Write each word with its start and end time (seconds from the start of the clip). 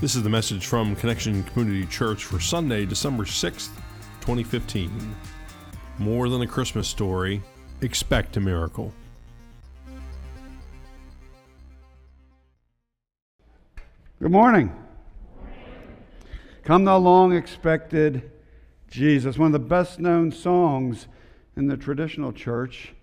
This 0.00 0.14
is 0.14 0.22
the 0.22 0.30
message 0.30 0.64
from 0.64 0.94
Connection 0.94 1.42
Community 1.42 1.84
Church 1.84 2.22
for 2.22 2.38
Sunday, 2.38 2.86
December 2.86 3.24
6th, 3.24 3.70
2015. 4.20 4.92
More 5.98 6.28
than 6.28 6.40
a 6.40 6.46
Christmas 6.46 6.86
story, 6.86 7.42
expect 7.80 8.36
a 8.36 8.40
miracle. 8.40 8.94
Good 14.22 14.30
morning. 14.30 14.72
Come 16.62 16.84
thou 16.84 16.98
long 16.98 17.34
expected 17.34 18.30
Jesus, 18.88 19.36
one 19.36 19.46
of 19.46 19.52
the 19.52 19.68
best 19.68 19.98
known 19.98 20.30
songs 20.30 21.08
in 21.56 21.66
the 21.66 21.76
traditional 21.76 22.32
church 22.32 22.94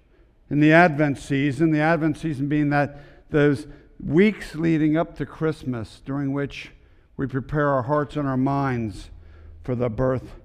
in 0.49 0.61
the 0.61 0.71
Advent 0.71 1.17
season, 1.17 1.71
the 1.71 1.81
Advent 1.81 2.17
season 2.17 2.47
being 2.47 2.69
that 2.69 3.01
those 3.31 3.67
weeks 3.99 4.55
leading 4.55 4.95
up 4.95 5.17
to 5.17 5.25
Christmas 5.25 6.01
during 6.05 6.31
which 6.31 6.71
we 7.17 7.27
prepare 7.27 7.69
our 7.69 7.83
hearts 7.83 8.15
and 8.15 8.27
our 8.27 8.37
minds 8.37 9.09
for 9.63 9.75
the 9.75 9.89
birth 9.89 10.35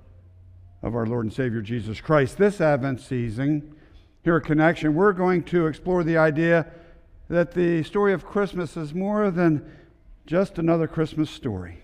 of 0.82 0.94
our 0.94 1.06
Lord 1.06 1.26
and 1.26 1.32
Savior 1.32 1.60
Jesus 1.60 2.00
Christ. 2.00 2.38
This 2.38 2.60
Advent 2.60 3.00
season, 3.00 3.74
here 4.22 4.36
at 4.36 4.44
Connection, 4.44 4.94
we're 4.94 5.12
going 5.12 5.42
to 5.44 5.66
explore 5.66 6.04
the 6.04 6.16
idea 6.16 6.66
that 7.28 7.52
the 7.52 7.82
story 7.82 8.12
of 8.12 8.24
Christmas 8.24 8.76
is 8.76 8.94
more 8.94 9.30
than 9.30 9.70
just 10.26 10.58
another 10.58 10.86
Christmas 10.86 11.30
story. 11.30 11.78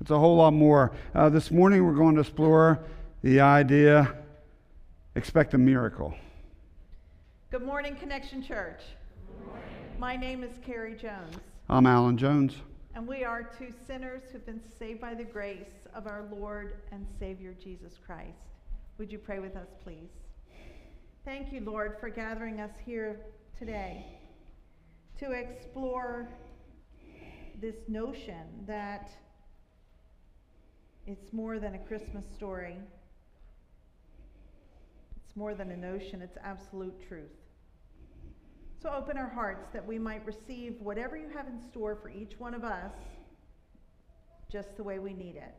It's 0.00 0.10
a 0.10 0.18
whole 0.18 0.36
lot 0.36 0.52
more. 0.52 0.92
Uh, 1.14 1.28
this 1.28 1.50
morning, 1.50 1.84
we're 1.84 1.94
going 1.94 2.14
to 2.16 2.20
explore 2.20 2.80
the 3.22 3.40
idea 3.40 4.16
expect 5.14 5.54
a 5.54 5.58
miracle. 5.58 6.14
Good 7.50 7.64
morning, 7.64 7.94
Connection 7.94 8.42
Church. 8.42 8.82
Morning. 9.46 9.64
My 9.98 10.16
name 10.16 10.42
is 10.42 10.50
Carrie 10.66 10.96
Jones. 10.96 11.36
I'm 11.68 11.86
Alan 11.86 12.18
Jones. 12.18 12.56
And 12.96 13.08
we 13.08 13.24
are 13.24 13.42
two 13.42 13.72
sinners 13.88 14.22
who've 14.30 14.46
been 14.46 14.60
saved 14.78 15.00
by 15.00 15.14
the 15.14 15.24
grace 15.24 15.88
of 15.96 16.06
our 16.06 16.26
Lord 16.30 16.82
and 16.92 17.04
Savior 17.18 17.52
Jesus 17.52 17.94
Christ. 18.06 18.38
Would 18.98 19.10
you 19.10 19.18
pray 19.18 19.40
with 19.40 19.56
us, 19.56 19.66
please? 19.82 20.10
Thank 21.24 21.52
you, 21.52 21.60
Lord, 21.60 21.96
for 21.98 22.08
gathering 22.08 22.60
us 22.60 22.70
here 22.86 23.18
today 23.58 24.06
to 25.18 25.32
explore 25.32 26.28
this 27.60 27.74
notion 27.88 28.64
that 28.64 29.10
it's 31.08 31.32
more 31.32 31.58
than 31.58 31.74
a 31.74 31.78
Christmas 31.78 32.24
story. 32.36 32.76
It's 35.16 35.34
more 35.34 35.54
than 35.54 35.72
a 35.72 35.76
notion, 35.76 36.22
it's 36.22 36.38
absolute 36.44 36.94
truth. 37.08 37.43
So 38.84 38.92
open 38.92 39.16
our 39.16 39.30
hearts 39.30 39.64
that 39.72 39.86
we 39.86 39.98
might 39.98 40.26
receive 40.26 40.74
whatever 40.78 41.16
you 41.16 41.30
have 41.34 41.46
in 41.46 41.58
store 41.70 41.96
for 41.96 42.10
each 42.10 42.38
one 42.38 42.52
of 42.52 42.64
us 42.64 42.92
just 44.52 44.76
the 44.76 44.82
way 44.82 44.98
we 44.98 45.14
need 45.14 45.36
it. 45.36 45.54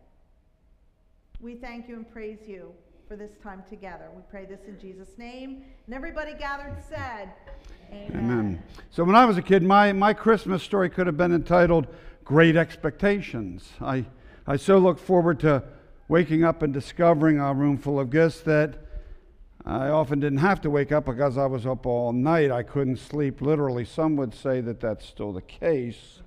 We 1.41 1.55
thank 1.55 1.89
you 1.89 1.95
and 1.95 2.07
praise 2.07 2.37
you 2.45 2.71
for 3.07 3.15
this 3.15 3.31
time 3.41 3.63
together. 3.67 4.09
We 4.15 4.21
pray 4.29 4.45
this 4.45 4.59
in 4.67 4.79
Jesus' 4.79 5.17
name. 5.17 5.63
And 5.87 5.95
everybody 5.95 6.35
gathered 6.35 6.77
said, 6.87 7.31
Amen. 7.91 8.11
Amen. 8.13 8.63
So 8.91 9.03
when 9.03 9.15
I 9.15 9.25
was 9.25 9.37
a 9.37 9.41
kid, 9.41 9.63
my, 9.63 9.91
my 9.91 10.13
Christmas 10.13 10.61
story 10.61 10.91
could 10.91 11.07
have 11.07 11.17
been 11.17 11.33
entitled 11.33 11.87
Great 12.23 12.55
Expectations. 12.55 13.71
I, 13.81 14.05
I 14.45 14.55
so 14.57 14.77
look 14.77 14.99
forward 14.99 15.39
to 15.39 15.63
waking 16.07 16.43
up 16.43 16.61
and 16.61 16.71
discovering 16.71 17.39
a 17.39 17.51
room 17.55 17.79
full 17.79 17.99
of 17.99 18.11
gifts 18.11 18.41
that 18.41 18.84
I 19.67 19.89
often 19.89 20.19
didn't 20.19 20.39
have 20.39 20.61
to 20.61 20.69
wake 20.69 20.91
up 20.91 21.05
because 21.05 21.39
I 21.39 21.47
was 21.47 21.65
up 21.65 21.87
all 21.87 22.13
night. 22.13 22.51
I 22.51 22.61
couldn't 22.61 22.97
sleep 22.97 23.41
literally. 23.41 23.83
Some 23.83 24.15
would 24.17 24.35
say 24.35 24.61
that 24.61 24.79
that's 24.79 25.07
still 25.07 25.33
the 25.33 25.41
case. 25.41 26.21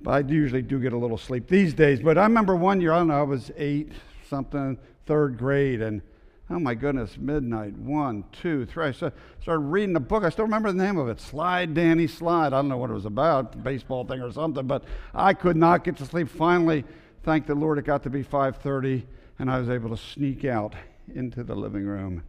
But 0.00 0.10
I 0.10 0.28
usually 0.28 0.62
do 0.62 0.80
get 0.80 0.92
a 0.92 0.98
little 0.98 1.18
sleep 1.18 1.46
these 1.46 1.72
days. 1.72 2.00
But 2.00 2.18
I 2.18 2.24
remember 2.24 2.56
one 2.56 2.80
year, 2.80 2.90
I 2.90 2.98
don't 2.98 3.08
know, 3.08 3.20
I 3.20 3.22
was 3.22 3.52
eight, 3.56 3.92
something, 4.28 4.76
third 5.06 5.38
grade, 5.38 5.80
and 5.82 6.02
oh 6.50 6.58
my 6.58 6.74
goodness, 6.74 7.16
midnight, 7.16 7.74
one, 7.74 8.24
two, 8.32 8.66
three. 8.66 8.86
I 8.86 8.90
started 8.90 9.12
reading 9.58 9.92
the 9.92 10.00
book. 10.00 10.24
I 10.24 10.30
still 10.30 10.44
remember 10.44 10.72
the 10.72 10.82
name 10.82 10.98
of 10.98 11.08
it 11.08 11.20
Slide 11.20 11.72
Danny 11.74 12.08
Slide. 12.08 12.48
I 12.48 12.50
don't 12.50 12.68
know 12.68 12.76
what 12.76 12.90
it 12.90 12.94
was 12.94 13.06
about, 13.06 13.62
baseball 13.62 14.04
thing 14.04 14.20
or 14.20 14.32
something, 14.32 14.66
but 14.66 14.82
I 15.14 15.32
could 15.32 15.56
not 15.56 15.84
get 15.84 15.96
to 15.98 16.04
sleep. 16.04 16.28
Finally, 16.28 16.82
thank 17.22 17.46
the 17.46 17.54
Lord, 17.54 17.78
it 17.78 17.84
got 17.84 18.02
to 18.02 18.10
be 18.10 18.24
5.30, 18.24 19.04
and 19.38 19.48
I 19.48 19.60
was 19.60 19.70
able 19.70 19.90
to 19.90 19.96
sneak 19.96 20.44
out 20.44 20.74
into 21.14 21.44
the 21.44 21.54
living 21.54 21.86
room 21.86 22.24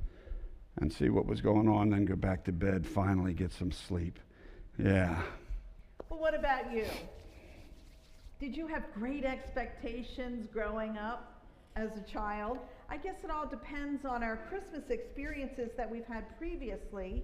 and 0.77 0.91
see 0.91 1.09
what 1.09 1.25
was 1.25 1.41
going 1.41 1.67
on, 1.67 1.89
then 1.89 2.05
go 2.05 2.15
back 2.15 2.43
to 2.45 2.51
bed, 2.51 2.85
finally 2.85 3.33
get 3.33 3.51
some 3.51 3.71
sleep. 3.71 4.19
Yeah. 4.77 5.21
Well, 6.09 6.19
what 6.19 6.33
about 6.33 6.73
you? 6.73 6.85
Did 8.39 8.57
you 8.57 8.67
have 8.67 8.83
great 8.93 9.23
expectations 9.23 10.47
growing 10.51 10.97
up 10.97 11.41
as 11.75 11.91
a 11.95 12.01
child? 12.01 12.57
I 12.89 12.97
guess 12.97 13.23
it 13.23 13.31
all 13.31 13.45
depends 13.45 14.05
on 14.05 14.23
our 14.23 14.37
Christmas 14.49 14.89
experiences 14.89 15.69
that 15.77 15.89
we've 15.89 16.05
had 16.05 16.37
previously. 16.37 17.23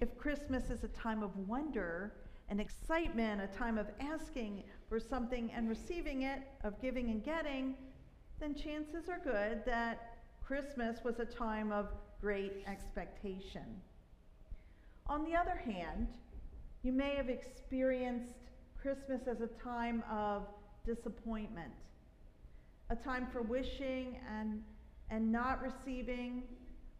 If 0.00 0.18
Christmas 0.18 0.70
is 0.70 0.84
a 0.84 0.88
time 0.88 1.22
of 1.22 1.30
wonder 1.48 2.12
and 2.48 2.60
excitement, 2.60 3.40
a 3.40 3.46
time 3.46 3.78
of 3.78 3.86
asking 4.00 4.64
for 4.88 5.00
something 5.00 5.50
and 5.56 5.68
receiving 5.68 6.22
it, 6.22 6.40
of 6.64 6.80
giving 6.82 7.10
and 7.10 7.24
getting, 7.24 7.74
then 8.40 8.54
chances 8.54 9.08
are 9.08 9.20
good 9.24 9.64
that 9.64 10.18
Christmas 10.44 10.98
was 11.04 11.18
a 11.20 11.24
time 11.24 11.72
of 11.72 11.88
great 12.22 12.52
expectation. 12.68 13.64
On 15.08 15.24
the 15.24 15.34
other 15.34 15.60
hand, 15.66 16.06
you 16.84 16.92
may 16.92 17.16
have 17.16 17.28
experienced 17.28 18.38
Christmas 18.80 19.22
as 19.28 19.40
a 19.40 19.48
time 19.62 20.04
of 20.08 20.46
disappointment, 20.86 21.72
a 22.90 22.96
time 22.96 23.26
for 23.32 23.42
wishing 23.42 24.18
and, 24.38 24.62
and 25.10 25.32
not 25.32 25.60
receiving, 25.60 26.44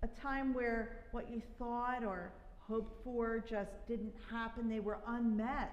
a 0.03 0.09
time 0.21 0.53
where 0.53 1.05
what 1.13 1.31
you 1.31 1.41
thought 1.57 2.03
or 2.03 2.33
hoped 2.59 3.05
for 3.05 3.39
just 3.39 3.71
didn't 3.87 4.15
happen. 4.29 4.69
They 4.69 4.81
were 4.81 4.99
unmet 5.07 5.73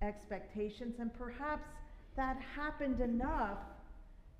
expectations, 0.00 0.94
and 0.98 1.12
perhaps 1.12 1.68
that 2.16 2.38
happened 2.56 3.00
enough 3.00 3.58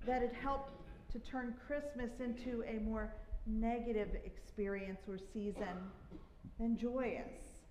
that 0.07 0.23
it 0.23 0.33
helped 0.41 0.71
to 1.11 1.19
turn 1.19 1.53
Christmas 1.67 2.09
into 2.19 2.63
a 2.63 2.79
more 2.79 3.13
negative 3.45 4.09
experience 4.25 5.01
or 5.07 5.17
season 5.33 5.91
than 6.59 6.77
joyous. 6.77 7.61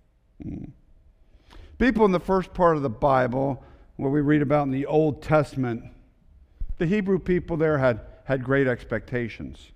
Mm. 0.45 0.71
People 1.79 2.05
in 2.05 2.11
the 2.11 2.19
first 2.19 2.53
part 2.53 2.75
of 2.75 2.83
the 2.83 2.89
Bible, 2.89 3.63
what 3.97 4.09
we 4.09 4.21
read 4.21 4.41
about 4.41 4.63
in 4.63 4.71
the 4.71 4.85
Old 4.85 5.21
Testament, 5.21 5.83
the 6.77 6.85
Hebrew 6.85 7.19
people 7.19 7.57
there 7.57 7.77
had, 7.77 8.01
had 8.25 8.43
great 8.43 8.67
expectations. 8.67 9.71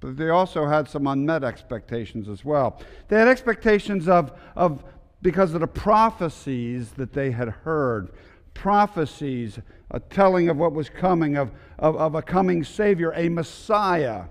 But 0.00 0.16
they 0.16 0.30
also 0.30 0.66
had 0.66 0.88
some 0.88 1.06
unmet 1.06 1.44
expectations 1.44 2.28
as 2.28 2.44
well. 2.44 2.80
They 3.08 3.18
had 3.18 3.28
expectations 3.28 4.08
of, 4.08 4.32
of 4.56 4.84
because 5.22 5.54
of 5.54 5.60
the 5.60 5.68
prophecies 5.68 6.90
that 6.92 7.12
they 7.12 7.30
had 7.30 7.48
heard, 7.48 8.10
prophecies, 8.54 9.58
a 9.90 10.00
telling 10.00 10.48
of 10.48 10.56
what 10.56 10.72
was 10.72 10.88
coming, 10.88 11.36
of, 11.36 11.52
of, 11.78 11.96
of 11.96 12.14
a 12.14 12.22
coming 12.22 12.64
Savior, 12.64 13.12
a 13.14 13.28
Messiah 13.28 14.24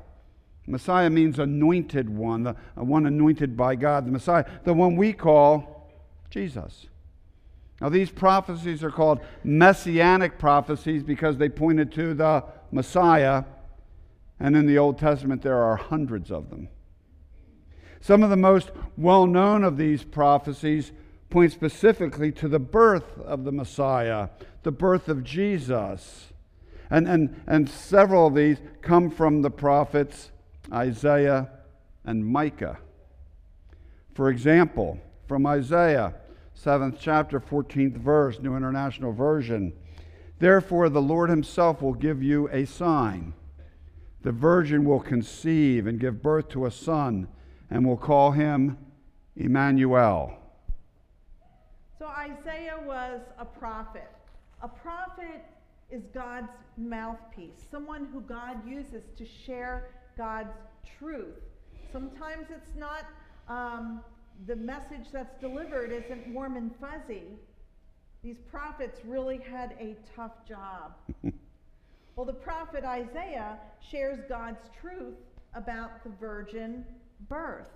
Messiah 0.71 1.09
means 1.09 1.37
anointed 1.37 2.09
one, 2.09 2.43
the 2.43 2.55
uh, 2.77 2.83
one 2.83 3.05
anointed 3.05 3.57
by 3.57 3.75
God, 3.75 4.05
the 4.07 4.11
Messiah, 4.11 4.45
the 4.63 4.73
one 4.73 4.95
we 4.95 5.11
call 5.11 5.91
Jesus. 6.29 6.87
Now, 7.81 7.89
these 7.89 8.09
prophecies 8.09 8.83
are 8.83 8.91
called 8.91 9.19
messianic 9.43 10.39
prophecies 10.39 11.03
because 11.03 11.37
they 11.37 11.49
pointed 11.49 11.91
to 11.93 12.13
the 12.13 12.45
Messiah, 12.71 13.43
and 14.39 14.55
in 14.55 14.65
the 14.65 14.77
Old 14.77 14.97
Testament 14.97 15.41
there 15.41 15.61
are 15.61 15.75
hundreds 15.75 16.31
of 16.31 16.49
them. 16.49 16.69
Some 17.99 18.23
of 18.23 18.29
the 18.29 18.37
most 18.37 18.71
well 18.97 19.27
known 19.27 19.63
of 19.63 19.77
these 19.77 20.03
prophecies 20.03 20.91
point 21.29 21.51
specifically 21.51 22.31
to 22.33 22.47
the 22.47 22.59
birth 22.59 23.17
of 23.19 23.43
the 23.43 23.51
Messiah, 23.51 24.29
the 24.63 24.71
birth 24.71 25.09
of 25.09 25.23
Jesus. 25.23 26.27
And, 26.89 27.07
and, 27.07 27.41
and 27.47 27.69
several 27.69 28.27
of 28.27 28.35
these 28.35 28.57
come 28.81 29.09
from 29.09 29.41
the 29.41 29.49
prophets 29.49 30.31
Isaiah, 30.71 31.49
and 32.05 32.25
Micah. 32.25 32.79
For 34.13 34.29
example, 34.29 34.99
from 35.27 35.45
Isaiah, 35.45 36.15
7th 36.55 36.97
chapter, 36.99 37.39
14th 37.39 37.97
verse, 37.97 38.39
New 38.39 38.55
International 38.55 39.11
Version. 39.11 39.73
Therefore, 40.39 40.89
the 40.89 41.01
Lord 41.01 41.29
Himself 41.29 41.81
will 41.81 41.93
give 41.93 42.21
you 42.21 42.49
a 42.49 42.65
sign. 42.65 43.33
The 44.23 44.31
virgin 44.31 44.85
will 44.85 44.99
conceive 44.99 45.87
and 45.87 45.99
give 45.99 46.21
birth 46.21 46.49
to 46.49 46.65
a 46.65 46.71
son, 46.71 47.27
and 47.69 47.85
will 47.85 47.97
call 47.97 48.31
him 48.31 48.77
Emmanuel. 49.35 50.37
So, 51.97 52.07
Isaiah 52.07 52.79
was 52.85 53.21
a 53.39 53.45
prophet. 53.45 54.09
A 54.61 54.67
prophet 54.67 55.43
is 55.89 56.03
God's 56.13 56.51
mouthpiece, 56.77 57.65
someone 57.71 58.07
who 58.11 58.21
God 58.21 58.67
uses 58.67 59.03
to 59.17 59.25
share 59.25 59.89
God's 60.17 60.53
truth. 60.99 61.39
Sometimes 61.91 62.47
it's 62.49 62.75
not, 62.75 63.05
um, 63.47 64.01
the 64.47 64.55
message 64.55 65.11
that's 65.11 65.39
delivered 65.39 65.91
isn't 65.91 66.33
warm 66.33 66.57
and 66.57 66.71
fuzzy, 66.79 67.23
These 68.23 68.37
prophets 68.51 68.99
really 69.03 69.39
had 69.39 69.75
a 69.79 69.95
tough 70.15 70.45
job. 70.47 70.93
well, 72.15 72.25
the 72.25 72.33
prophet 72.33 72.83
Isaiah 72.83 73.57
shares 73.89 74.19
God's 74.29 74.69
truth 74.79 75.17
about 75.55 76.03
the 76.03 76.11
virgin 76.19 76.85
birth. 77.27 77.67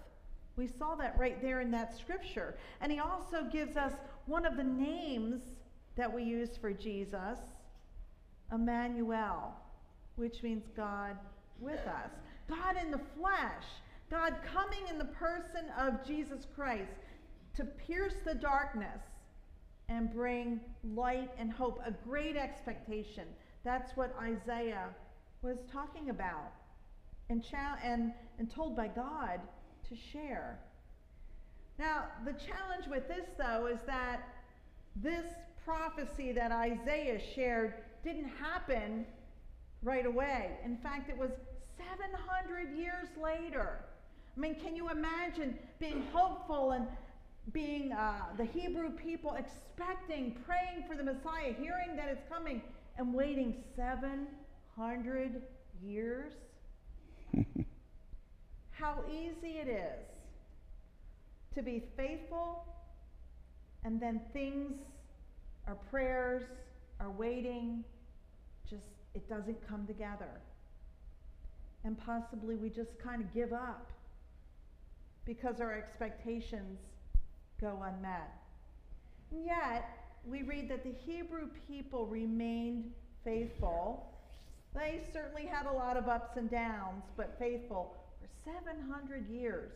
We 0.56 0.68
saw 0.68 0.94
that 0.96 1.18
right 1.18 1.42
there 1.42 1.62
in 1.62 1.72
that 1.72 1.98
scripture. 1.98 2.58
And 2.80 2.92
he 2.92 3.00
also 3.00 3.44
gives 3.52 3.76
us 3.76 3.94
one 4.28 4.46
of 4.46 4.56
the 4.56 4.64
names 4.64 5.42
that 5.98 6.14
we 6.14 6.24
use 6.24 6.58
for 6.58 6.72
Jesus, 6.72 7.40
Emmanuel, 8.52 9.56
which 10.16 10.44
means 10.44 10.64
God 10.76 11.18
with 11.60 11.80
us. 11.80 12.12
God 12.48 12.75
in 12.81 12.92
the 12.92 13.02
flesh. 13.18 13.66
God 14.10 14.36
coming 14.54 14.88
in 14.90 14.98
the 14.98 15.06
person 15.06 15.66
of 15.80 16.06
Jesus 16.06 16.46
Christ 16.56 16.92
to 17.56 17.63
pierce 17.63 18.13
the 18.25 18.36
darkness 18.36 19.02
and 19.90 20.13
bring 20.13 20.60
light 20.84 21.31
and 21.38 21.52
hope, 21.52 21.80
a 21.86 21.92
great 22.07 22.36
expectation. 22.36 23.25
That's 23.63 23.96
what 23.96 24.16
Isaiah 24.22 24.90
was 25.42 25.57
talking 25.72 26.10
about 26.10 26.52
and, 27.30 27.44
cha- 27.44 27.78
and, 27.84 28.13
and 28.38 28.50
told 28.50 28.75
by 28.75 28.88
God 28.88 29.40
to 29.90 29.96
share. 30.12 30.60
Now, 31.78 32.06
the 32.25 32.34
challenge 32.34 32.88
with 32.90 33.08
this, 33.08 33.25
though, 33.38 33.68
is 33.68 33.80
that 33.86 34.22
this 34.96 35.25
prophecy 35.63 36.31
that 36.31 36.51
Isaiah 36.51 37.19
shared 37.36 37.74
didn't 38.04 38.30
happen 38.30 39.06
right 39.86 40.06
away. 40.06 40.50
In 40.66 40.78
fact, 40.78 41.10
it 41.10 41.18
was 41.18 41.30
700 41.78 42.76
years 42.76 43.08
later. 43.22 43.80
I 44.36 44.40
mean, 44.40 44.56
can 44.56 44.76
you 44.76 44.90
imagine 44.90 45.58
being 45.80 46.04
hopeful 46.12 46.72
and 46.72 46.88
being 47.54 47.94
uh, 47.94 48.24
the 48.36 48.46
Hebrew 48.46 48.90
people 48.90 49.36
expecting, 49.38 50.36
praying 50.46 50.86
for 50.90 50.98
the 50.98 51.04
Messiah, 51.04 51.54
hearing 51.54 51.96
that 51.96 52.10
it's 52.10 52.28
coming, 52.28 52.62
and 52.98 53.14
waiting 53.14 53.64
700 53.76 55.42
years? 55.84 56.34
How 58.72 59.04
easy 59.10 59.60
it 59.60 59.68
is 59.68 60.08
to 61.54 61.62
be 61.62 61.84
faithful, 61.96 62.66
and 63.86 64.02
then 64.02 64.20
things, 64.34 64.74
our 65.68 65.76
prayers, 65.76 66.44
our 67.00 67.12
waiting, 67.12 67.84
just 68.70 68.95
it 69.16 69.28
doesn't 69.30 69.68
come 69.68 69.88
together. 69.88 70.42
And 71.84 71.98
possibly 71.98 72.56
we 72.56 72.70
just 72.70 72.98
kind 73.00 73.22
of 73.22 73.34
give 73.34 73.54
up 73.54 73.92
because 75.26 75.60
our 75.60 75.74
expectations 75.74 76.80
go 77.60 77.82
unmet. 77.84 78.32
And 79.32 79.46
yet, 79.46 79.90
we 80.26 80.44
read 80.44 80.70
that 80.70 80.84
the 80.84 80.94
Hebrew 81.06 81.48
people 81.68 82.06
remained 82.06 82.92
faithful. 83.24 84.12
They 84.74 85.02
certainly 85.14 85.46
had 85.46 85.66
a 85.66 85.72
lot 85.72 85.98
of 85.98 86.08
ups 86.08 86.38
and 86.38 86.50
downs, 86.50 87.04
but 87.16 87.36
faithful 87.40 87.96
for 88.20 88.28
700 88.52 89.30
years. 89.30 89.72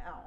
Wow. 0.00 0.24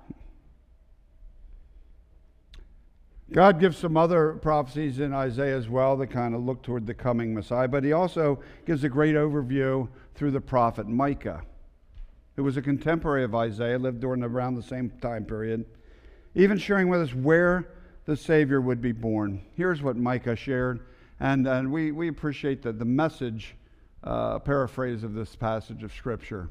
God 3.32 3.62
gives 3.62 3.78
some 3.78 3.96
other 3.96 4.34
prophecies 4.34 5.00
in 5.00 5.14
Isaiah 5.14 5.56
as 5.56 5.70
well 5.70 5.96
that 5.98 6.08
kind 6.08 6.36
of 6.36 6.42
look 6.42 6.64
toward 6.64 6.86
the 6.86 6.94
coming 6.94 7.34
Messiah, 7.34 7.68
but 7.70 7.86
he 7.86 7.94
also 7.94 8.42
gives 8.66 8.84
a 8.84 8.90
great 8.90 9.16
overview 9.16 9.88
through 10.16 10.32
the 10.32 10.42
prophet 10.42 10.86
Micah, 10.86 11.42
who 12.36 12.44
was 12.44 12.58
a 12.58 12.62
contemporary 12.62 13.24
of 13.24 13.34
Isaiah, 13.34 13.80
lived 13.80 14.02
during 14.02 14.22
around 14.22 14.56
the 14.56 14.64
same 14.64 14.90
time 15.02 15.24
period, 15.24 15.66
even 16.36 16.58
sharing 16.58 16.90
with 16.90 17.00
us 17.00 17.14
where 17.14 17.70
the 18.04 18.18
Savior 18.18 18.60
would 18.60 18.82
be 18.82 18.92
born. 18.92 19.42
Here's 19.56 19.82
what 19.82 19.96
Micah 19.96 20.36
shared, 20.36 20.86
and, 21.22 21.48
and 21.48 21.72
we, 21.72 21.94
we 21.94 22.10
appreciate 22.10 22.62
the, 22.62 22.74
the 22.74 22.84
message 22.84 23.56
uh, 24.04 24.40
paraphrase 24.40 25.06
of 25.06 25.14
this 25.14 25.38
passage 25.38 25.84
of 25.84 25.94
Scripture. 25.94 26.50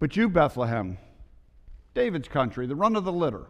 But 0.00 0.16
you, 0.16 0.28
Bethlehem, 0.28 0.98
David's 1.94 2.26
country, 2.26 2.66
the 2.66 2.74
run 2.74 2.96
of 2.96 3.04
the 3.04 3.12
litter, 3.12 3.46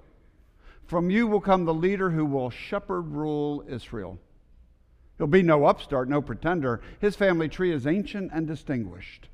from 0.86 1.10
you 1.10 1.26
will 1.26 1.40
come 1.40 1.64
the 1.64 1.74
leader 1.74 2.10
who 2.10 2.24
will 2.24 2.50
shepherd 2.50 3.02
rule 3.02 3.62
Israel. 3.68 4.18
He'll 5.18 5.26
be 5.26 5.42
no 5.42 5.66
upstart, 5.66 6.08
no 6.08 6.22
pretender. 6.22 6.80
His 6.98 7.14
family 7.14 7.48
tree 7.48 7.72
is 7.72 7.86
ancient 7.86 8.32
and 8.34 8.46
distinguished. 8.46 9.28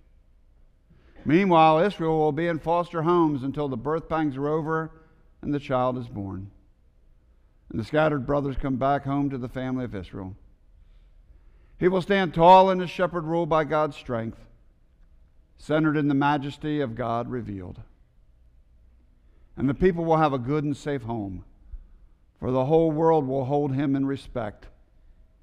Meanwhile, 1.25 1.81
Israel 1.81 2.19
will 2.19 2.33
be 2.33 2.47
in 2.47 2.59
foster 2.59 3.03
homes 3.03 3.43
until 3.43 3.69
the 3.69 3.77
birth 3.77 4.09
pangs 4.09 4.37
are 4.37 4.49
over 4.49 4.91
and 5.43 5.55
the 5.55 5.61
child 5.61 5.97
is 5.97 6.09
born. 6.09 6.51
And 7.71 7.81
the 7.81 7.85
scattered 7.85 8.27
brothers 8.27 8.57
come 8.57 8.77
back 8.77 9.05
home 9.05 9.31
to 9.31 9.39
the 9.39 9.49
family 9.49 9.85
of 9.85 9.95
Israel. 9.95 10.37
He 11.79 11.89
will 11.89 12.03
stand 12.03 12.35
tall 12.35 12.71
in 12.71 12.81
his 12.81 12.91
shepherd 12.91 13.25
rule 13.25 13.47
by 13.47 13.65
God's 13.65 13.97
strength, 13.97 14.45
centered 15.57 15.97
in 15.97 16.09
the 16.09 16.15
majesty 16.15 16.81
of 16.81 16.95
God 16.95 17.31
revealed 17.31 17.81
and 19.57 19.69
the 19.69 19.75
people 19.75 20.05
will 20.05 20.17
have 20.17 20.33
a 20.33 20.39
good 20.39 20.65
and 20.65 20.77
safe 20.77 21.03
home, 21.03 21.45
for 22.39 22.51
the 22.51 22.67
whole 22.67 22.91
world 22.91 23.27
will 23.27 23.47
hold 23.47 23.75
him 23.75 23.97
in 23.97 24.07
respect, 24.07 24.69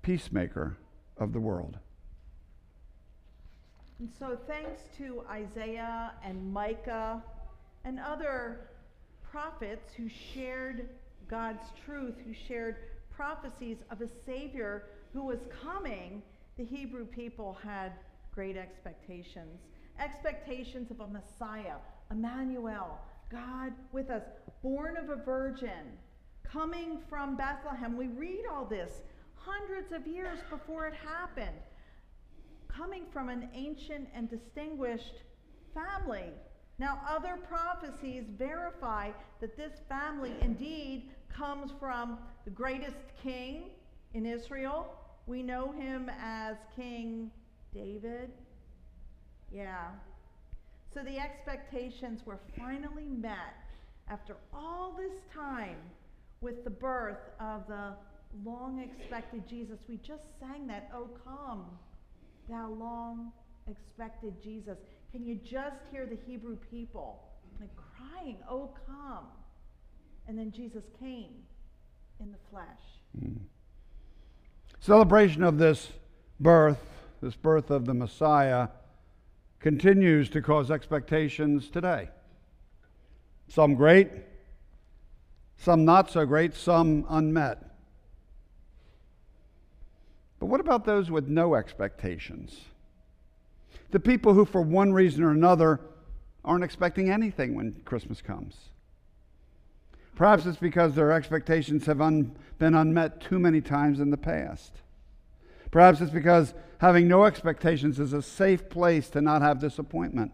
peacemaker 0.02 0.78
of 1.18 1.34
the 1.34 1.40
world. 1.40 1.80
And 4.00 4.10
so, 4.20 4.38
thanks 4.48 4.82
to 4.98 5.24
Isaiah 5.30 6.14
and 6.24 6.52
Micah 6.52 7.24
and 7.86 8.00
other 8.00 8.70
prophets 9.24 9.94
who 9.96 10.10
shared 10.10 10.90
God's 11.30 11.64
truth, 11.86 12.16
who 12.26 12.34
shared 12.34 12.76
prophecies 13.10 13.78
of 13.90 14.02
a 14.02 14.08
Savior 14.26 14.84
who 15.14 15.24
was 15.24 15.40
coming, 15.64 16.22
the 16.58 16.66
Hebrew 16.66 17.06
people 17.06 17.58
had 17.64 17.94
great 18.34 18.58
expectations. 18.58 19.62
Expectations 20.00 20.92
of 20.92 21.00
a 21.00 21.08
Messiah, 21.08 21.78
Emmanuel, 22.12 23.00
God 23.34 23.74
with 23.92 24.12
us, 24.12 24.22
born 24.62 24.96
of 24.96 25.10
a 25.10 25.16
virgin, 25.16 25.98
coming 26.44 27.00
from 27.10 27.36
Bethlehem. 27.36 27.98
We 27.98 28.08
read 28.08 28.44
all 28.52 28.64
this 28.64 29.02
hundreds 29.36 29.92
of 29.92 30.06
years 30.06 30.38
before 30.52 30.86
it 30.86 30.94
happened, 30.94 31.58
coming 32.68 33.06
from 33.12 33.30
an 33.30 33.50
ancient 33.56 34.08
and 34.16 34.30
distinguished 34.30 35.24
family. 35.74 36.30
Now, 36.78 37.02
other 37.10 37.38
prophecies 37.50 38.26
verify 38.38 39.10
that 39.42 39.58
this 39.58 39.74
family 39.90 40.34
indeed 40.42 41.10
comes 41.36 41.72
from 41.80 42.20
the 42.46 42.52
greatest 42.52 42.98
king 43.22 43.72
in 44.14 44.28
Israel. 44.28 44.94
We 45.26 45.42
know 45.42 45.72
him 45.72 46.10
as 46.22 46.58
King 46.76 47.32
David. 47.74 48.32
Yeah, 49.52 49.88
so 50.94 51.04
the 51.04 51.18
expectations 51.18 52.22
were 52.26 52.40
finally 52.58 53.08
met 53.08 53.56
after 54.10 54.36
all 54.54 54.96
this 54.98 55.14
time 55.34 55.78
with 56.42 56.64
the 56.64 56.70
birth 56.70 57.30
of 57.40 57.66
the 57.68 57.94
long 58.44 58.80
expected 58.80 59.48
Jesus. 59.48 59.80
We 59.88 59.98
just 59.98 60.24
sang 60.40 60.68
that, 60.68 60.90
Oh, 60.94 61.10
come, 61.24 61.66
thou 62.50 62.70
long 62.70 63.32
expected 63.70 64.42
Jesus. 64.44 64.78
Can 65.12 65.26
you 65.26 65.36
just 65.36 65.78
hear 65.92 66.06
the 66.06 66.18
Hebrew 66.28 66.58
people 66.70 67.24
like 67.60 67.70
crying, 67.76 68.38
Oh, 68.50 68.72
come? 68.86 69.26
And 70.28 70.38
then 70.38 70.52
Jesus 70.52 70.84
came 71.00 71.32
in 72.20 72.32
the 72.32 72.38
flesh. 72.50 72.66
Mm. 73.20 73.40
Celebration 74.80 75.44
of 75.44 75.58
this 75.58 75.90
birth, 76.40 76.80
this 77.22 77.36
birth 77.36 77.72
of 77.72 77.86
the 77.86 77.94
Messiah 77.94 78.68
continues 79.64 80.30
to 80.30 80.42
cause 80.42 80.70
expectations 80.70 81.70
today. 81.70 82.10
Some 83.48 83.76
great, 83.76 84.10
some 85.58 85.86
not 85.86 86.12
so 86.12 86.26
great, 86.26 86.54
some 86.54 87.06
unmet. 87.10 87.64
But 90.38 90.48
what 90.48 90.60
about 90.60 90.84
those 90.84 91.10
with 91.10 91.30
no 91.30 91.56
expectations? 91.56 92.60
The 93.92 94.02
people 94.02 94.34
who, 94.34 94.44
for 94.44 94.62
one 94.62 94.92
reason 94.92 95.24
or 95.24 95.32
another, 95.32 95.80
aren't 96.44 96.66
expecting 96.66 97.10
anything 97.10 97.56
when 97.56 97.82
Christmas 97.86 98.22
comes. 98.22 98.58
Perhaps 100.18 100.46
it's 100.46 100.58
because 100.58 100.94
their 100.94 101.14
expectations 101.14 101.86
have 101.86 102.02
un- 102.02 102.36
been 102.60 102.76
unmet 102.76 103.22
too 103.22 103.40
many 103.40 103.62
times 103.62 104.02
in 104.02 104.10
the 104.10 104.18
past. 104.18 104.74
Perhaps 105.74 106.02
it's 106.02 106.12
because 106.12 106.54
having 106.78 107.08
no 107.08 107.26
expectations 107.26 108.00
is 108.00 108.14
a 108.14 108.22
safe 108.22 108.70
place 108.70 109.10
to 109.10 109.22
not 109.22 109.42
have 109.42 109.58
disappointment. 109.58 110.32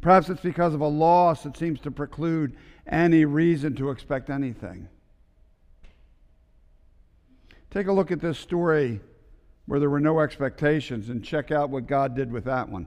Perhaps 0.00 0.30
it's 0.30 0.40
because 0.40 0.72
of 0.72 0.80
a 0.80 0.88
loss 0.88 1.42
that 1.42 1.54
seems 1.54 1.80
to 1.80 1.90
preclude 1.90 2.56
any 2.86 3.26
reason 3.26 3.76
to 3.76 3.90
expect 3.90 4.30
anything. 4.30 4.88
Take 7.70 7.88
a 7.88 7.92
look 7.92 8.10
at 8.10 8.22
this 8.22 8.38
story 8.38 9.02
where 9.66 9.78
there 9.78 9.90
were 9.90 10.00
no 10.00 10.20
expectations 10.20 11.10
and 11.10 11.22
check 11.22 11.50
out 11.50 11.68
what 11.68 11.86
God 11.86 12.16
did 12.16 12.32
with 12.32 12.44
that 12.44 12.70
one. 12.70 12.86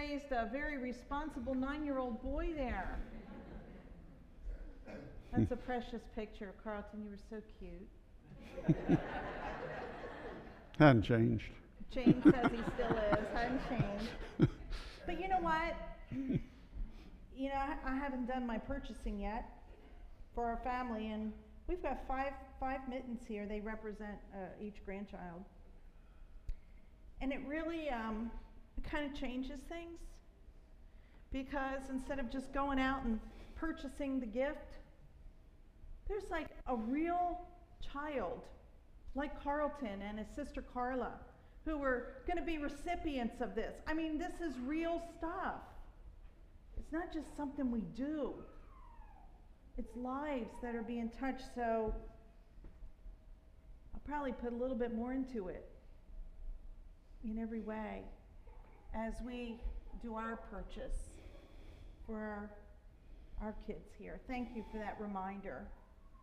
raised 0.00 0.32
a 0.32 0.48
very 0.50 0.78
responsible 0.78 1.54
nine 1.54 1.84
year 1.84 1.98
old 1.98 2.22
boy 2.22 2.50
there. 2.56 2.98
That's 5.32 5.52
a 5.52 5.56
precious 5.56 6.02
picture. 6.16 6.52
Carlton, 6.64 7.02
you 7.04 7.10
were 7.10 7.16
so 7.28 7.40
cute. 7.58 8.98
Hadn't 10.78 11.02
changed. 11.02 11.44
James 11.90 12.22
says 12.24 12.50
he 12.50 12.58
still 12.74 12.96
is. 12.96 13.26
Hadn't 13.34 13.60
changed. 13.68 14.50
But 15.06 15.20
you 15.20 15.28
know 15.28 15.40
what? 15.40 15.74
You 16.12 17.48
know, 17.48 17.62
I, 17.84 17.96
haven't 17.96 18.26
done 18.28 18.46
my 18.46 18.58
purchasing 18.58 19.18
yet 19.18 19.44
for 20.34 20.44
our 20.44 20.58
family, 20.58 21.10
and 21.10 21.32
we've 21.66 21.82
got 21.82 22.06
five 22.06 22.32
five 22.60 22.80
mittens 22.88 23.22
here. 23.26 23.46
They 23.46 23.60
represent 23.60 24.18
uh, 24.32 24.62
each 24.62 24.84
grandchild, 24.84 25.42
and 27.20 27.32
it 27.32 27.40
really 27.48 27.88
um, 27.88 28.30
it 28.82 28.90
kind 28.90 29.10
of 29.10 29.18
changes 29.18 29.60
things. 29.68 29.98
Because 31.32 31.90
instead 31.90 32.18
of 32.18 32.30
just 32.30 32.52
going 32.52 32.80
out 32.80 33.04
and 33.04 33.20
purchasing 33.54 34.18
the 34.20 34.26
gift, 34.26 34.78
there's 36.08 36.28
like 36.30 36.48
a 36.66 36.76
real 36.76 37.40
child, 37.92 38.42
like 39.14 39.42
Carlton 39.42 40.02
and 40.02 40.18
his 40.18 40.28
sister 40.34 40.62
Carla, 40.74 41.12
who 41.64 41.78
were 41.78 42.14
going 42.26 42.36
to 42.36 42.42
be 42.42 42.58
recipients 42.58 43.40
of 43.40 43.54
this. 43.54 43.74
I 43.86 43.94
mean, 43.94 44.18
this 44.18 44.40
is 44.40 44.58
real 44.66 45.00
stuff. 45.18 45.62
It's 46.76 46.92
not 46.92 47.12
just 47.12 47.36
something 47.36 47.70
we 47.70 47.82
do, 47.94 48.34
it's 49.78 49.94
lives 49.94 50.50
that 50.62 50.74
are 50.74 50.82
being 50.82 51.10
touched. 51.20 51.44
So 51.54 51.94
I'll 53.94 54.00
probably 54.04 54.32
put 54.32 54.52
a 54.52 54.56
little 54.56 54.76
bit 54.76 54.94
more 54.94 55.12
into 55.12 55.48
it 55.48 55.68
in 57.22 57.38
every 57.38 57.60
way 57.60 58.02
as 58.94 59.14
we 59.24 59.60
do 60.02 60.14
our 60.14 60.36
purchase 60.50 61.10
for 62.06 62.16
our, 62.16 62.50
our 63.40 63.54
kids 63.66 63.90
here. 63.98 64.20
Thank 64.26 64.50
you 64.54 64.64
for 64.70 64.78
that 64.78 64.96
reminder. 65.00 65.66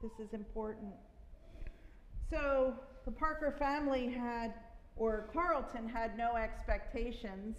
This 0.01 0.11
is 0.19 0.33
important. 0.33 0.93
So 2.29 2.73
the 3.05 3.11
Parker 3.11 3.55
family 3.57 4.09
had, 4.09 4.53
or 4.95 5.29
Carlton 5.33 5.87
had 5.87 6.17
no 6.17 6.35
expectations, 6.35 7.55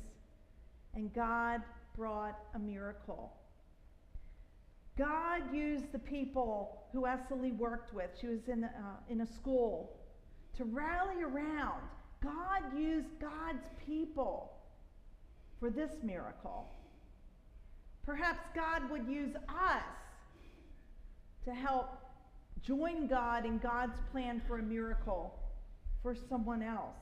and 0.94 1.12
God 1.14 1.62
brought 1.96 2.38
a 2.54 2.58
miracle. 2.58 3.32
God 4.96 5.54
used 5.54 5.92
the 5.92 5.98
people 5.98 6.82
who 6.92 7.02
Esley 7.02 7.56
worked 7.56 7.94
with, 7.94 8.10
she 8.20 8.26
was 8.26 8.48
in, 8.48 8.64
uh, 8.64 8.68
in 9.08 9.20
a 9.20 9.26
school, 9.26 9.96
to 10.56 10.64
rally 10.64 11.22
around. 11.22 11.82
God 12.20 12.76
used 12.76 13.08
God's 13.20 13.64
people 13.86 14.57
for 15.58 15.70
this 15.70 15.90
miracle. 16.02 16.68
Perhaps 18.04 18.40
God 18.54 18.90
would 18.90 19.06
use 19.06 19.34
us 19.48 19.82
to 21.44 21.52
help 21.52 21.98
join 22.62 23.06
God 23.06 23.44
in 23.44 23.58
God's 23.58 23.98
plan 24.12 24.42
for 24.46 24.58
a 24.58 24.62
miracle 24.62 25.38
for 26.02 26.14
someone 26.28 26.62
else. 26.62 26.96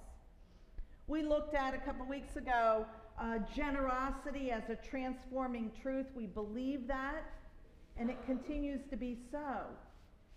We 1.06 1.22
looked 1.22 1.54
at 1.54 1.74
a 1.74 1.78
couple 1.78 2.06
weeks 2.06 2.36
ago 2.36 2.86
uh, 3.20 3.38
generosity 3.54 4.50
as 4.50 4.62
a 4.68 4.76
transforming 4.76 5.70
truth. 5.80 6.06
We 6.14 6.26
believe 6.26 6.86
that, 6.88 7.22
and 7.96 8.10
it 8.10 8.18
continues 8.26 8.80
to 8.90 8.96
be 8.96 9.16
so. 9.30 9.64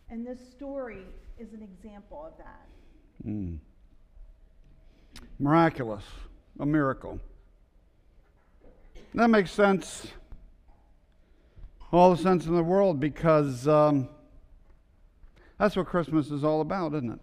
And 0.10 0.26
this 0.26 0.40
story 0.52 1.06
is 1.38 1.54
an 1.54 1.62
example 1.62 2.26
of 2.26 2.38
that. 2.38 3.28
Mm. 3.28 3.58
Miraculous, 5.40 6.04
a 6.60 6.66
miracle. 6.66 7.20
That 9.16 9.30
makes 9.30 9.52
sense, 9.52 10.08
all 11.92 12.16
the 12.16 12.22
sense 12.22 12.46
in 12.46 12.56
the 12.56 12.64
world, 12.64 13.00
because 13.00 13.68
um, 13.68 14.08
that's 15.58 15.76
what 15.76 15.88
Christmas 15.88 16.30
is 16.30 16.44
all 16.44 16.62
about, 16.62 16.94
isn't 16.94 17.12
it? 17.12 17.20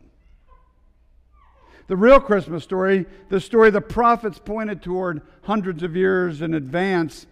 The 1.86 1.96
real 1.96 2.18
Christmas 2.18 2.64
story, 2.64 3.06
the 3.28 3.40
story 3.40 3.70
the 3.70 3.80
prophets 3.80 4.40
pointed 4.44 4.82
toward 4.82 5.22
hundreds 5.42 5.84
of 5.84 5.94
years 5.94 6.42
in 6.42 6.54
advance, 6.54 7.26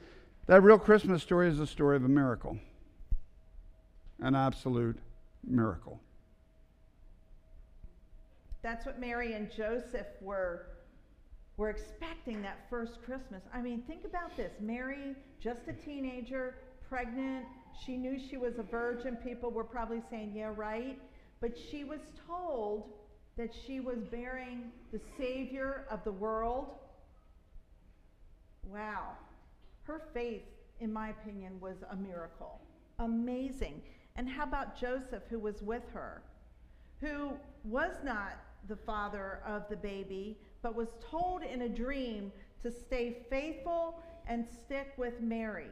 that 0.46 0.62
real 0.62 0.78
Christmas 0.78 1.22
story 1.22 1.48
is 1.48 1.58
the 1.58 1.66
story 1.66 1.96
of 1.96 2.04
a 2.04 2.08
miracle, 2.08 2.56
an 4.20 4.36
absolute 4.36 4.96
miracle. 5.44 6.00
That's 8.62 8.86
what 8.86 9.00
Mary 9.00 9.34
and 9.34 9.50
Joseph 9.50 10.06
were, 10.20 10.66
were 11.56 11.70
expecting 11.70 12.42
that 12.42 12.66
first 12.68 13.02
Christmas. 13.04 13.42
I 13.52 13.60
mean, 13.60 13.82
think 13.86 14.04
about 14.04 14.36
this 14.36 14.52
Mary, 14.60 15.14
just 15.40 15.60
a 15.68 15.72
teenager, 15.72 16.56
pregnant. 16.88 17.46
She 17.84 17.96
knew 17.96 18.18
she 18.18 18.36
was 18.36 18.58
a 18.58 18.62
virgin. 18.62 19.16
People 19.16 19.50
were 19.50 19.64
probably 19.64 20.02
saying, 20.10 20.32
yeah, 20.34 20.52
right. 20.54 20.98
But 21.40 21.56
she 21.70 21.84
was 21.84 22.00
told 22.26 22.90
that 23.36 23.50
she 23.66 23.80
was 23.80 23.98
bearing 24.10 24.72
the 24.92 25.00
Savior 25.18 25.86
of 25.90 26.02
the 26.04 26.12
world. 26.12 26.68
Wow. 28.66 29.12
Her 29.82 30.02
faith, 30.12 30.42
in 30.80 30.92
my 30.92 31.10
opinion, 31.10 31.60
was 31.60 31.76
a 31.90 31.96
miracle. 31.96 32.60
Amazing. 32.98 33.82
And 34.16 34.28
how 34.28 34.44
about 34.44 34.78
Joseph, 34.80 35.24
who 35.28 35.38
was 35.38 35.62
with 35.62 35.82
her, 35.92 36.22
who 37.00 37.32
was 37.64 37.92
not 38.04 38.38
the 38.68 38.76
father 38.76 39.40
of 39.46 39.68
the 39.68 39.76
baby, 39.76 40.38
but 40.64 40.74
was 40.74 40.88
told 41.10 41.42
in 41.42 41.62
a 41.62 41.68
dream 41.68 42.32
to 42.62 42.70
stay 42.72 43.18
faithful 43.28 44.00
and 44.26 44.46
stick 44.64 44.94
with 44.96 45.20
Mary? 45.20 45.68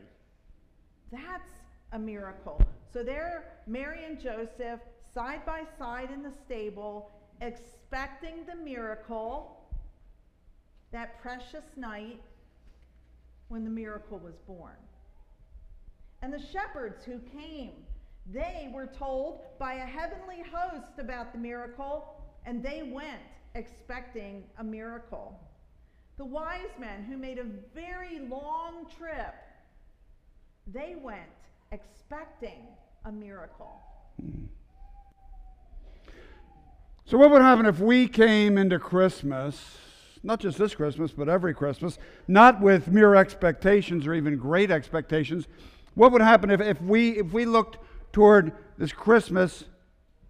That's 1.10 1.50
a 1.92 1.98
miracle. 1.98 2.60
So 2.92 3.02
there, 3.02 3.44
Mary 3.66 4.04
and 4.04 4.20
Joseph, 4.20 4.80
side 5.14 5.46
by 5.46 5.62
side 5.78 6.10
in 6.12 6.22
the 6.22 6.30
stable, 6.44 7.10
expecting 7.40 8.44
the 8.44 8.54
miracle 8.54 9.62
that 10.92 11.22
precious 11.22 11.64
night 11.74 12.20
when 13.48 13.64
the 13.64 13.70
miracle 13.70 14.18
was 14.18 14.36
born. 14.46 14.76
And 16.20 16.30
the 16.30 16.38
shepherds 16.52 17.02
who 17.02 17.18
came, 17.18 17.72
they 18.30 18.70
were 18.74 18.90
told 18.98 19.40
by 19.58 19.74
a 19.74 19.86
heavenly 19.86 20.44
host 20.52 20.98
about 20.98 21.32
the 21.32 21.38
miracle, 21.38 22.14
and 22.44 22.62
they 22.62 22.90
went 22.92 23.22
expecting 23.54 24.44
a 24.58 24.64
miracle. 24.64 25.38
The 26.16 26.24
wise 26.24 26.70
men 26.78 27.04
who 27.04 27.16
made 27.16 27.38
a 27.38 27.44
very 27.74 28.20
long 28.28 28.86
trip, 28.96 29.34
they 30.66 30.96
went 31.00 31.20
expecting 31.70 32.66
a 33.04 33.12
miracle. 33.12 33.80
So, 37.04 37.18
what 37.18 37.30
would 37.30 37.42
happen 37.42 37.66
if 37.66 37.80
we 37.80 38.06
came 38.06 38.56
into 38.56 38.78
Christmas, 38.78 39.78
not 40.22 40.40
just 40.40 40.58
this 40.58 40.74
Christmas, 40.74 41.10
but 41.12 41.28
every 41.28 41.54
Christmas, 41.54 41.98
not 42.28 42.60
with 42.60 42.88
mere 42.88 43.16
expectations 43.16 44.06
or 44.06 44.14
even 44.14 44.36
great 44.36 44.70
expectations? 44.70 45.48
What 45.94 46.12
would 46.12 46.22
happen 46.22 46.50
if, 46.50 46.60
if, 46.60 46.80
we, 46.80 47.18
if 47.18 47.32
we 47.32 47.44
looked 47.44 47.78
toward 48.12 48.52
this 48.78 48.92
Christmas 48.92 49.64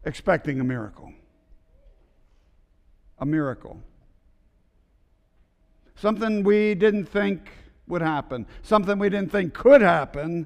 expecting 0.04 0.60
a 0.60 0.64
miracle? 0.64 1.12
A 3.22 3.24
miracle. 3.24 3.80
Something 5.94 6.42
we 6.42 6.74
didn't 6.74 7.04
think 7.04 7.52
would 7.86 8.02
happen, 8.02 8.46
something 8.62 8.98
we 8.98 9.10
didn't 9.10 9.30
think 9.30 9.54
could 9.54 9.80
happen, 9.80 10.44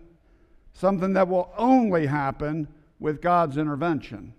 something 0.75 1.15
that 1.15 1.27
will 1.27 1.51
only 1.57 2.05
happen 2.05 2.69
with 3.01 3.23
God's 3.23 3.57
intervention. 3.57 4.35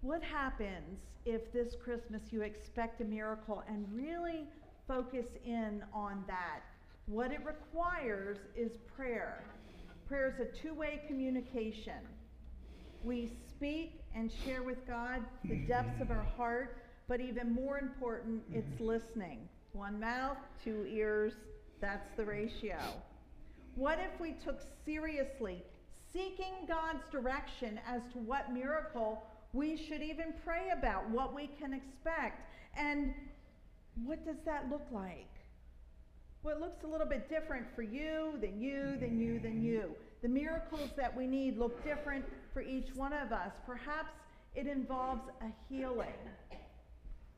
What 0.00 0.22
happens 0.22 1.00
if 1.26 1.52
this 1.52 1.74
Christmas 1.74 2.22
you 2.30 2.40
expect 2.40 3.02
a 3.02 3.04
miracle 3.04 3.62
and 3.68 3.86
really 3.92 4.46
focus 4.88 5.26
in 5.44 5.82
on 5.92 6.24
that? 6.26 6.60
What 7.04 7.32
it 7.32 7.40
requires 7.44 8.38
is 8.56 8.78
prayer. 8.96 9.44
Prayer 10.08 10.34
is 10.34 10.40
a 10.40 10.46
two 10.62 10.72
way 10.72 11.02
communication. 11.06 12.00
We 13.02 13.30
speak 13.50 14.00
and 14.14 14.30
share 14.44 14.62
with 14.62 14.86
God 14.86 15.22
the 15.44 15.56
depths 15.66 16.00
of 16.00 16.10
our 16.10 16.26
heart, 16.36 16.76
but 17.08 17.20
even 17.20 17.52
more 17.52 17.78
important, 17.78 18.42
it's 18.52 18.80
listening. 18.80 19.48
One 19.72 19.98
mouth, 19.98 20.38
two 20.62 20.86
ears, 20.88 21.32
that's 21.80 22.08
the 22.16 22.24
ratio. 22.24 22.78
What 23.74 23.98
if 23.98 24.20
we 24.20 24.34
took 24.44 24.60
seriously 24.84 25.62
seeking 26.12 26.54
God's 26.68 27.02
direction 27.10 27.80
as 27.86 28.00
to 28.12 28.18
what 28.18 28.52
miracle 28.52 29.24
we 29.54 29.76
should 29.76 30.02
even 30.02 30.34
pray 30.44 30.70
about 30.76 31.08
what 31.10 31.34
we 31.34 31.48
can 31.58 31.72
expect. 31.72 32.42
And 32.76 33.14
what 34.04 34.24
does 34.26 34.36
that 34.44 34.68
look 34.68 34.86
like? 34.90 35.28
Well, 36.42 36.56
it 36.56 36.60
looks 36.60 36.84
a 36.84 36.86
little 36.86 37.06
bit 37.06 37.30
different 37.30 37.66
for 37.74 37.82
you, 37.82 38.34
than 38.40 38.60
you, 38.60 38.96
than 39.00 39.18
you, 39.18 39.38
than 39.38 39.62
you. 39.62 39.94
The 40.22 40.28
miracles 40.28 40.90
that 40.96 41.16
we 41.16 41.26
need 41.26 41.56
look 41.56 41.82
different 41.84 42.24
for 42.54 42.62
each 42.62 42.94
one 42.94 43.12
of 43.12 43.32
us. 43.32 43.52
Perhaps 43.66 44.14
it 44.54 44.68
involves 44.68 45.28
a 45.42 45.50
healing, 45.68 46.14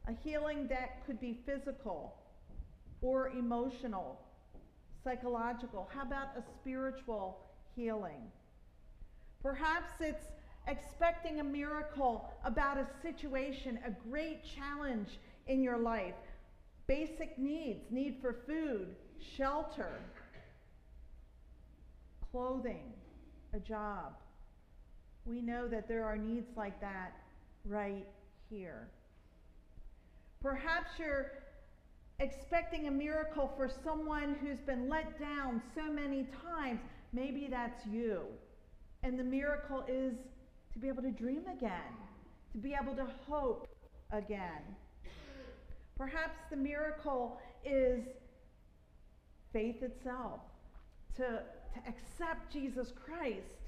a 0.07 0.13
healing 0.23 0.69
that 0.69 1.05
could 1.07 1.19
be 1.19 1.41
physical 1.47 2.15
or 3.01 3.31
emotional, 3.31 4.21
psychological. 5.03 5.89
How 5.93 6.03
about 6.03 6.29
a 6.37 6.43
spiritual 6.61 7.39
healing? 7.75 8.31
Perhaps 9.43 9.93
it's 10.01 10.27
expecting 10.69 11.41
a 11.41 11.45
miracle 11.45 12.31
about 12.45 12.77
a 12.77 12.87
situation, 13.01 13.79
a 13.87 13.91
great 14.11 14.45
challenge 14.45 15.19
in 15.47 15.63
your 15.63 15.79
life. 15.79 16.15
Basic 16.87 17.39
needs 17.39 17.91
need 17.91 18.19
for 18.21 18.37
food, 18.47 18.95
shelter, 19.37 19.93
clothing, 22.31 22.93
a 23.55 23.61
job. 23.61 24.13
We 25.27 25.43
know 25.43 25.67
that 25.69 25.89
there 25.89 26.05
are 26.05 26.17
needs 26.17 26.57
like 26.57 26.81
that 26.81 27.13
right 27.65 28.07
here. 28.49 28.89
Perhaps 30.41 30.91
you're 30.99 31.33
expecting 32.21 32.87
a 32.87 32.91
miracle 32.91 33.53
for 33.57 33.69
someone 33.85 34.37
who's 34.41 34.61
been 34.61 34.89
let 34.89 35.19
down 35.19 35.61
so 35.75 35.93
many 35.93 36.27
times. 36.43 36.81
Maybe 37.13 37.49
that's 37.51 37.85
you. 37.87 38.21
And 39.03 39.19
the 39.19 39.25
miracle 39.25 39.85
is 39.89 40.15
to 40.73 40.79
be 40.79 40.89
able 40.89 41.03
to 41.03 41.11
dream 41.11 41.43
again, 41.53 41.97
to 42.53 42.59
be 42.59 42.75
able 42.81 42.95
to 42.95 43.07
hope 43.29 43.67
again. 44.13 44.63
Perhaps 45.97 46.39
the 46.51 46.57
miracle 46.57 47.41
is 47.65 48.05
faith 49.53 49.83
itself, 49.83 50.41
to, 51.17 51.23
to 51.23 51.81
accept 51.89 52.53
Jesus 52.53 52.93
Christ, 52.93 53.66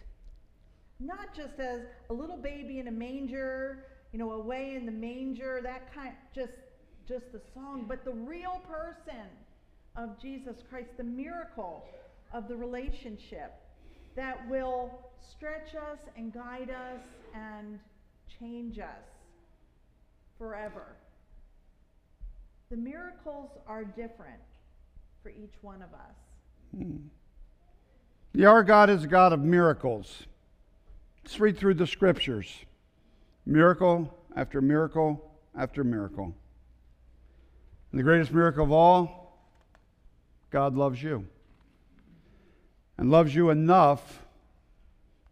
not 1.01 1.35
just 1.35 1.59
as 1.59 1.83
a 2.11 2.13
little 2.13 2.37
baby 2.37 2.79
in 2.79 2.89
a 2.89 2.93
manger, 2.93 3.85
you 4.13 4.19
know, 4.19 4.33
away 4.33 4.75
in 4.75 4.87
the 4.87 4.93
manger, 4.93 5.61
that 5.63 5.93
kind, 5.95 6.13
just, 6.35 6.53
just 7.07 7.31
the 7.33 7.41
song, 7.55 7.85
but 7.87 8.05
the 8.05 8.13
real 8.13 8.61
person 8.69 9.27
of 9.97 10.21
Jesus 10.21 10.57
Christ, 10.69 10.91
the 10.97 11.05
miracle 11.05 11.85
of 12.33 12.49
the 12.49 12.57
relationship 12.57 13.55
that 14.17 14.49
will 14.49 14.91
stretch 15.21 15.75
us 15.75 15.99
and 16.17 16.33
guide 16.33 16.71
us 16.71 17.01
and 17.35 17.79
change 18.41 18.79
us 18.79 19.05
forever. 20.39 20.97
The 22.71 22.77
miracles 22.77 23.51
are 23.67 23.85
different 23.85 24.41
for 25.23 25.31
each 25.31 25.55
one 25.63 25.83
of 25.83 25.93
us. 25.95 26.17
Hmm. 26.77 26.97
Yeah, 28.35 28.49
our 28.49 28.63
God 28.63 28.91
is 28.91 29.05
a 29.05 29.07
God 29.07 29.33
of 29.33 29.41
miracles. 29.41 30.27
Let's 31.29 31.41
read 31.41 31.59
through 31.59 31.75
the 31.75 31.87
scriptures 31.87 32.65
miracle 33.45 34.17
after 34.35 34.63
miracle 34.63 35.31
after 35.55 35.85
miracle. 35.85 36.35
And 37.93 37.99
the 38.01 38.03
greatest 38.03 38.33
miracle 38.33 38.65
of 38.65 38.73
all, 38.73 39.39
God 40.49 40.75
loves 40.75 41.03
you. 41.03 41.27
And 42.97 43.11
loves 43.11 43.35
you 43.35 43.51
enough 43.51 44.25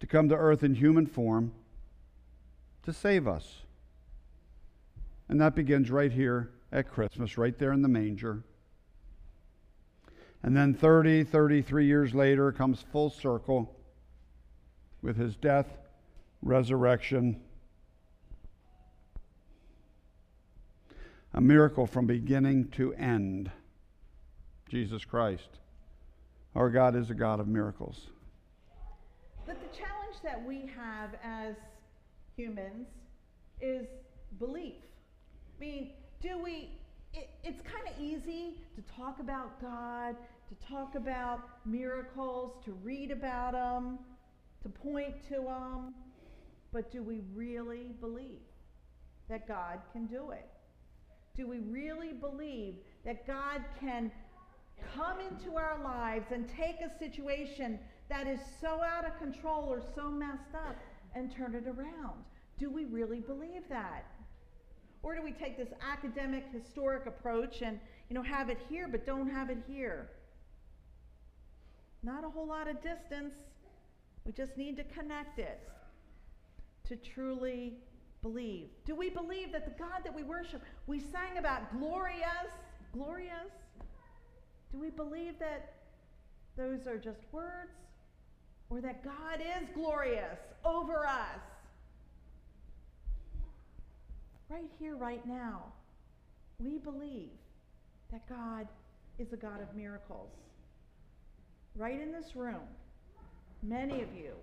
to 0.01 0.07
come 0.07 0.29
to 0.29 0.37
earth 0.37 0.63
in 0.63 0.75
human 0.75 1.07
form 1.07 1.53
to 2.83 2.93
save 2.93 3.27
us. 3.27 3.63
And 5.31 5.41
that 5.41 5.55
begins 5.55 5.91
right 5.91 6.13
here 6.13 6.51
at 6.71 6.91
Christmas, 6.91 7.39
right 7.39 7.59
there 7.59 7.73
in 7.73 7.81
the 7.81 7.89
manger. 7.89 8.43
And 10.43 10.55
then 10.55 10.75
30, 10.75 11.25
33 11.25 11.87
years 11.87 12.15
later 12.15 12.53
comes 12.53 12.85
full 12.93 13.09
circle 13.09 13.75
with 15.01 15.17
his 15.17 15.37
death, 15.37 15.67
resurrection. 16.47 17.41
A 21.35 21.41
miracle 21.41 21.87
from 21.87 22.07
beginning 22.07 22.69
to 22.73 22.95
end. 22.95 23.51
Jesus 24.69 25.05
Christ. 25.05 25.59
Our 26.55 26.71
God 26.71 26.97
is 26.97 27.11
a 27.11 27.15
God 27.15 27.41
of 27.41 27.49
miracles. 27.49 28.07
But 29.45 29.61
the 29.61 29.77
challenge 29.77 30.17
that 30.23 30.43
we 30.45 30.71
have 30.77 31.11
as 31.23 31.55
humans 32.37 32.89
is 33.61 33.87
belief. 34.39 34.75
I 35.57 35.61
mean, 35.61 35.91
do 36.23 36.39
we, 36.43 36.71
it, 37.13 37.29
it's 37.45 37.61
kind 37.61 37.87
of 37.89 38.03
easy 38.03 38.55
to 38.75 38.83
talk 38.95 39.21
about 39.21 39.61
God, 39.61 40.17
to 40.49 40.69
talk 40.69 40.95
about 40.95 41.41
miracles, 41.65 42.53
to 42.65 42.73
read 42.83 43.11
about 43.11 43.53
them, 43.53 43.99
to 44.63 44.69
point 44.69 45.15
to 45.29 45.43
them, 45.43 45.95
but 46.77 46.93
do 46.93 47.03
we 47.03 47.23
really 47.35 47.95
believe 48.03 48.43
that 49.31 49.49
God 49.49 49.79
can 49.95 50.05
do 50.05 50.29
it? 50.33 50.47
Do 51.35 51.47
we 51.47 51.61
really 51.61 52.13
believe 52.13 52.75
that 53.03 53.27
God 53.27 53.65
can 53.81 54.13
come 54.95 55.17
into 55.21 55.57
our 55.57 55.83
lives 55.83 56.27
and 56.33 56.47
take 56.47 56.77
a 56.83 56.99
situation 56.99 57.79
that 58.11 58.27
is 58.27 58.41
so 58.61 58.83
out 58.83 59.07
of 59.07 59.17
control 59.19 59.65
or 59.71 59.81
so 59.95 60.11
messed 60.11 60.55
up 60.55 60.77
and 61.15 61.35
turn 61.35 61.55
it 61.55 61.67
around? 61.67 62.23
Do 62.59 62.69
we 62.69 62.85
really 62.85 63.21
believe 63.21 63.63
that? 63.71 64.05
Or 65.03 65.15
do 65.15 65.23
we 65.23 65.33
take 65.33 65.57
this 65.57 65.73
academic 65.81 66.45
historic 66.53 67.07
approach 67.07 67.63
and 67.63 67.81
you 68.11 68.15
know 68.15 68.23
have 68.23 68.51
it 68.51 68.59
here 68.69 68.87
but 68.87 69.07
don't 69.07 69.31
have 69.31 69.49
it 69.49 69.63
here? 69.67 70.11
Not 72.03 72.23
a 72.23 72.29
whole 72.29 72.47
lot 72.47 72.69
of 72.69 72.83
distance. 72.83 73.33
We 74.27 74.33
just 74.33 74.59
need 74.59 74.77
to 74.77 74.85
connect 74.85 75.39
it 75.39 75.59
to 76.89 76.97
truly 76.97 77.75
believe. 78.23 78.69
Do 78.85 78.95
we 78.95 79.11
believe 79.11 79.53
that 79.53 79.65
the 79.65 79.83
God 79.83 80.03
that 80.05 80.15
we 80.15 80.23
worship, 80.23 80.63
we 80.87 81.01
sang 81.01 81.39
about 81.39 81.79
glorious, 81.79 82.51
glorious? 82.93 83.53
Do 84.73 84.79
we 84.79 84.91
believe 84.91 85.39
that 85.39 85.75
those 86.57 86.87
are 86.87 86.99
just 86.99 87.21
words 87.33 87.73
or 88.71 88.81
that 88.81 89.05
God 89.05 89.41
is 89.41 89.69
glorious 89.75 90.39
over 90.65 91.07
us? 91.07 91.41
Right 94.49 94.71
here, 94.79 94.97
right 94.97 95.27
now, 95.27 95.65
we 96.59 96.79
believe 96.79 97.31
that 98.13 98.29
God 98.29 98.69
is 99.19 99.33
a 99.33 99.37
God 99.37 99.61
of 99.61 99.75
miracles. 99.75 100.31
Right 101.75 102.01
in 102.01 102.13
this 102.13 102.37
room, 102.37 102.63
many 103.63 104.03
of 104.03 104.15
you 104.15 104.35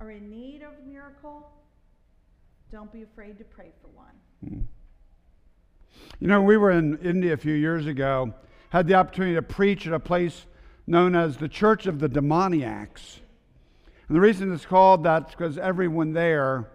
are 0.00 0.10
in 0.10 0.28
need 0.30 0.62
of 0.62 0.72
a 0.82 0.88
miracle. 0.88 1.50
Don't 2.70 2.92
be 2.92 3.02
afraid 3.02 3.38
to 3.38 3.44
pray 3.44 3.72
for 3.80 3.88
one. 3.88 4.66
You 6.20 6.28
know, 6.28 6.42
we 6.42 6.56
were 6.56 6.70
in 6.70 6.98
India 6.98 7.32
a 7.32 7.36
few 7.36 7.54
years 7.54 7.86
ago, 7.86 8.34
had 8.70 8.86
the 8.86 8.94
opportunity 8.94 9.34
to 9.34 9.42
preach 9.42 9.86
at 9.86 9.92
a 9.92 10.00
place 10.00 10.46
known 10.86 11.16
as 11.16 11.36
the 11.36 11.48
Church 11.48 11.86
of 11.86 11.98
the 11.98 12.08
Demoniacs. 12.08 13.20
And 14.08 14.16
the 14.16 14.20
reason 14.20 14.52
it's 14.52 14.66
called 14.66 15.04
that 15.04 15.28
is 15.28 15.30
because 15.30 15.58
everyone 15.58 16.12
there 16.12 16.68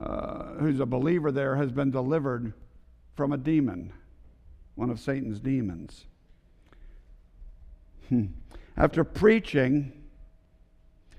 uh, 0.00 0.54
who's 0.54 0.80
a 0.80 0.86
believer 0.86 1.32
there 1.32 1.56
has 1.56 1.72
been 1.72 1.90
delivered 1.90 2.52
from 3.14 3.32
a 3.32 3.36
demon, 3.36 3.92
one 4.74 4.90
of 4.90 5.00
Satan's 5.00 5.40
demons. 5.40 6.04
Hmm. 8.08 8.26
After 8.76 9.02
preaching, 9.02 9.92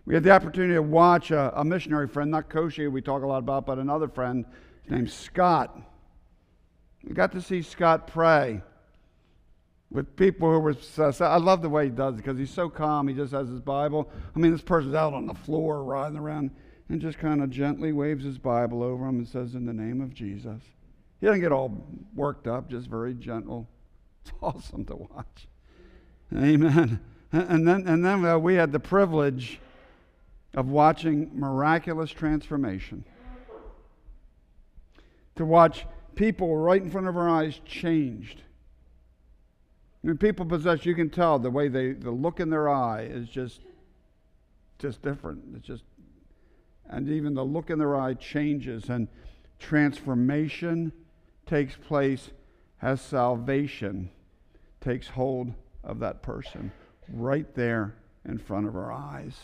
we 0.09 0.15
had 0.15 0.23
the 0.23 0.31
opportunity 0.31 0.73
to 0.73 0.81
watch 0.81 1.29
a, 1.29 1.53
a 1.55 1.63
missionary 1.63 2.07
friend, 2.07 2.31
not 2.31 2.49
Koshi, 2.49 2.91
we 2.91 2.99
talk 2.99 3.21
a 3.21 3.27
lot 3.27 3.37
about, 3.37 3.67
but 3.67 3.77
another 3.77 4.07
friend 4.07 4.43
named 4.89 5.11
Scott. 5.11 5.79
We 7.03 7.13
got 7.13 7.31
to 7.33 7.41
see 7.41 7.61
Scott 7.61 8.07
pray 8.07 8.63
with 9.91 10.15
people 10.15 10.51
who 10.51 10.59
were. 10.61 10.75
I 10.97 11.37
love 11.37 11.61
the 11.61 11.69
way 11.69 11.83
he 11.83 11.89
does 11.91 12.15
it 12.15 12.17
because 12.17 12.39
he's 12.39 12.49
so 12.49 12.69
calm. 12.69 13.07
He 13.07 13.13
just 13.13 13.33
has 13.33 13.49
his 13.49 13.59
Bible. 13.59 14.09
I 14.35 14.39
mean, 14.39 14.51
this 14.51 14.63
person's 14.63 14.95
out 14.95 15.13
on 15.13 15.27
the 15.27 15.35
floor 15.35 15.83
writhing 15.83 16.17
around 16.17 16.49
and 16.89 16.99
just 16.99 17.19
kind 17.19 17.43
of 17.43 17.51
gently 17.51 17.91
waves 17.91 18.25
his 18.25 18.39
Bible 18.39 18.81
over 18.81 19.05
him 19.05 19.19
and 19.19 19.27
says, 19.27 19.53
In 19.53 19.67
the 19.67 19.73
name 19.73 20.01
of 20.01 20.15
Jesus. 20.15 20.63
He 21.19 21.27
doesn't 21.27 21.41
get 21.41 21.51
all 21.51 21.85
worked 22.15 22.47
up, 22.47 22.67
just 22.67 22.87
very 22.87 23.13
gentle. 23.13 23.69
It's 24.25 24.33
awesome 24.41 24.85
to 24.85 24.95
watch. 24.95 25.47
Amen. 26.35 26.99
And 27.31 27.67
then, 27.67 27.87
and 27.87 28.03
then 28.03 28.25
uh, 28.25 28.39
we 28.39 28.55
had 28.55 28.71
the 28.71 28.79
privilege 28.79 29.59
of 30.53 30.69
watching 30.69 31.29
miraculous 31.33 32.11
transformation. 32.11 33.05
To 35.35 35.45
watch 35.45 35.85
people 36.15 36.57
right 36.57 36.81
in 36.81 36.89
front 36.89 37.07
of 37.07 37.15
our 37.15 37.29
eyes 37.29 37.61
changed. 37.65 38.41
When 40.01 40.17
people 40.17 40.45
possess, 40.45 40.85
you 40.85 40.95
can 40.95 41.09
tell 41.09 41.39
the 41.39 41.51
way 41.51 41.67
they, 41.67 41.93
the 41.93 42.11
look 42.11 42.39
in 42.39 42.49
their 42.49 42.69
eye 42.69 43.03
is 43.03 43.27
just, 43.29 43.61
just 44.79 45.01
different. 45.01 45.43
It's 45.55 45.67
just, 45.67 45.83
and 46.89 47.09
even 47.09 47.33
the 47.33 47.45
look 47.45 47.69
in 47.69 47.79
their 47.79 47.95
eye 47.95 48.15
changes, 48.15 48.89
and 48.89 49.07
transformation 49.59 50.91
takes 51.45 51.75
place 51.75 52.31
as 52.81 53.01
salvation 53.01 54.09
takes 54.81 55.09
hold 55.09 55.53
of 55.83 55.99
that 55.99 56.21
person 56.21 56.71
right 57.11 57.53
there 57.55 57.95
in 58.25 58.37
front 58.37 58.67
of 58.67 58.75
our 58.75 58.91
eyes. 58.91 59.35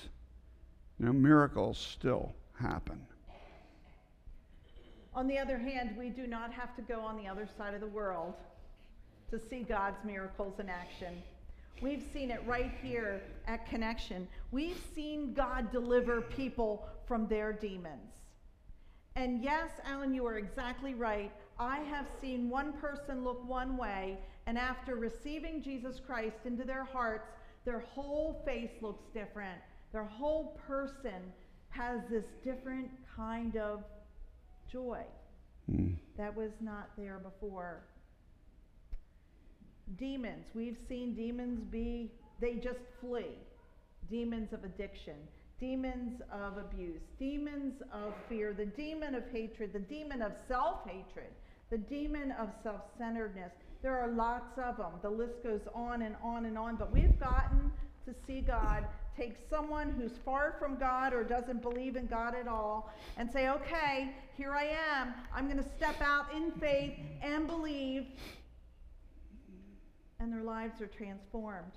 You 1.00 1.08
know, 1.08 1.14
miracles 1.14 1.78
still 1.78 2.34
happen. 2.60 3.06
On 5.14 5.28
the 5.28 5.38
other 5.38 5.58
hand, 5.58 5.96
we 5.98 6.10
do 6.10 6.28
not 6.28 6.52
have 6.54 6.76
to 6.76 6.82
go 6.82 7.00
on 7.00 7.18
the 7.18 7.28
other 7.28 7.48
side 7.58 7.74
of 7.74 7.82
the 7.82 7.88
world 7.88 8.34
to 9.32 9.40
see 9.50 9.64
God's 9.64 10.04
miracles 10.06 10.60
in 10.60 10.70
action. 10.70 11.22
We've 11.82 12.04
seen 12.14 12.32
it 12.32 12.42
right 12.46 12.72
here 12.82 13.22
at 13.48 13.70
Connection. 13.70 14.28
We've 14.52 14.82
seen 14.94 15.34
God 15.34 15.72
deliver 15.72 16.22
people 16.22 16.88
from 17.08 17.28
their 17.28 17.52
demons. 17.52 18.14
And 19.18 19.42
yes, 19.42 19.72
Alan, 19.86 20.14
you 20.14 20.26
are 20.26 20.38
exactly 20.38 20.94
right. 20.94 21.32
I 21.60 21.80
have 21.80 22.08
seen 22.22 22.50
one 22.50 22.74
person 22.74 23.24
look 23.24 23.48
one 23.48 23.78
way, 23.78 24.18
and 24.46 24.58
after 24.58 24.96
receiving 24.96 25.62
Jesus 25.62 26.02
Christ 26.06 26.40
into 26.46 26.66
their 26.66 26.84
hearts, 26.84 27.30
their 27.64 27.80
whole 27.80 28.42
face 28.46 28.72
looks 28.82 29.06
different. 29.14 29.60
Their 29.96 30.04
whole 30.04 30.60
person 30.68 31.32
has 31.70 32.02
this 32.12 32.26
different 32.44 32.92
kind 33.16 33.56
of 33.56 33.82
joy 34.70 35.06
Mm. 35.72 35.96
that 36.18 36.36
was 36.36 36.52
not 36.60 36.90
there 36.98 37.18
before. 37.18 37.82
Demons, 39.98 40.46
we've 40.54 40.78
seen 40.90 41.16
demons 41.16 41.64
be, 41.72 42.12
they 42.42 42.56
just 42.56 42.82
flee. 43.00 43.38
Demons 44.10 44.52
of 44.52 44.66
addiction, 44.66 45.16
demons 45.62 46.22
of 46.30 46.58
abuse, 46.58 47.02
demons 47.18 47.82
of 47.94 48.14
fear, 48.28 48.52
the 48.54 48.66
demon 48.66 49.16
of 49.16 49.24
hatred, 49.32 49.72
the 49.72 49.80
demon 49.80 50.22
of 50.22 50.34
self 50.50 50.86
hatred, 50.86 51.32
the 51.70 51.78
demon 51.78 52.34
of 52.34 52.50
self 52.64 52.82
centeredness. 52.98 53.54
There 53.82 53.98
are 53.98 54.10
lots 54.10 54.60
of 54.60 54.76
them. 54.76 55.00
The 55.02 55.10
list 55.10 55.42
goes 55.42 55.62
on 55.74 56.02
and 56.02 56.18
on 56.22 56.48
and 56.48 56.58
on, 56.58 56.76
but 56.76 56.92
we've 56.92 57.18
gotten 57.18 57.72
to 58.06 58.14
see 58.28 58.42
God 58.42 58.86
take 59.18 59.36
someone 59.50 59.92
who's 59.92 60.18
far 60.24 60.56
from 60.60 60.78
God 60.78 61.14
or 61.14 61.24
doesn't 61.24 61.62
believe 61.62 61.96
in 61.96 62.08
God 62.08 62.36
at 62.36 62.48
all 62.48 62.94
and 63.18 63.32
say, 63.32 63.50
okay, 63.50 64.12
here 64.38 64.54
I 64.54 64.66
am. 64.92 65.14
I'm 65.34 65.46
going 65.46 65.62
to 65.62 65.70
step 65.78 66.02
out 66.02 66.34
in 66.36 66.52
faith 66.52 66.94
and 67.22 67.48
believe. 67.48 68.08
And 70.20 70.32
their 70.32 70.44
lives 70.44 70.82
are 70.82 70.88
transformed. 70.88 71.72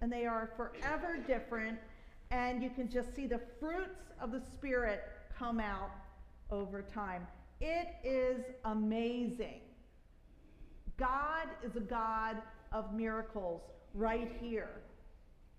And 0.00 0.12
they 0.12 0.26
are 0.26 0.50
forever 0.56 1.16
different 1.26 1.78
and 2.30 2.62
you 2.62 2.70
can 2.70 2.88
just 2.88 3.14
see 3.14 3.26
the 3.26 3.40
fruits 3.60 4.12
of 4.20 4.32
the 4.32 4.40
Spirit 4.40 5.02
come 5.38 5.60
out 5.60 5.90
over 6.50 6.82
time. 6.82 7.26
It 7.60 7.88
is 8.02 8.44
amazing. 8.64 9.60
God 10.96 11.48
is 11.62 11.76
a 11.76 11.80
God 11.80 12.36
of 12.72 12.92
miracles 12.92 13.62
right 13.94 14.30
here, 14.40 14.80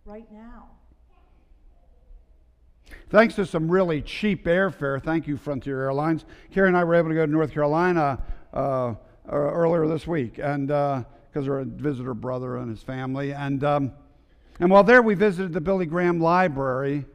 right 0.06 0.30
now. 0.32 0.68
Thanks 3.10 3.36
to 3.36 3.46
some 3.46 3.70
really 3.70 4.02
cheap 4.02 4.46
airfare, 4.46 5.02
thank 5.02 5.28
you, 5.28 5.38
Frontier 5.38 5.82
Airlines. 5.84 6.26
Carrie 6.52 6.68
and 6.68 6.78
I 6.78 6.84
were 6.84 6.96
able 6.96 7.10
to 7.10 7.16
go 7.16 7.26
to 7.26 7.32
North 7.32 7.52
Carolina 7.52 8.22
uh, 8.54 8.96
earlier 9.30 9.88
this 9.88 10.08
week, 10.08 10.40
and 10.40 10.68
because 10.68 11.48
uh, 11.48 11.52
our 11.52 11.64
visitor 11.64 12.14
brother 12.14 12.58
and 12.58 12.70
his 12.70 12.82
family, 12.84 13.32
and 13.32 13.64
um, 13.64 13.92
and 14.60 14.72
while 14.72 14.84
there, 14.84 15.02
we 15.02 15.16
visited 15.16 15.54
the 15.54 15.62
Billy 15.62 15.86
Graham 15.86 16.20
Library 16.20 17.06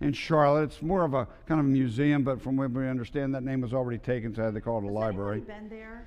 in 0.00 0.12
Charlotte. 0.12 0.64
It's 0.64 0.82
more 0.82 1.04
of 1.04 1.14
a 1.14 1.26
kind 1.46 1.60
of 1.60 1.66
a 1.66 1.70
museum, 1.70 2.24
but 2.24 2.40
from 2.40 2.56
what 2.56 2.70
we 2.70 2.88
understand, 2.88 3.34
that 3.34 3.42
name 3.42 3.60
was 3.60 3.72
already 3.72 3.98
taken, 3.98 4.34
so 4.34 4.42
I 4.42 4.44
had 4.46 4.54
to 4.54 4.60
call 4.60 4.78
it 4.78 4.84
a 4.84 4.86
Has 4.86 4.94
library. 4.94 5.40
Been 5.40 5.68
there? 5.68 6.06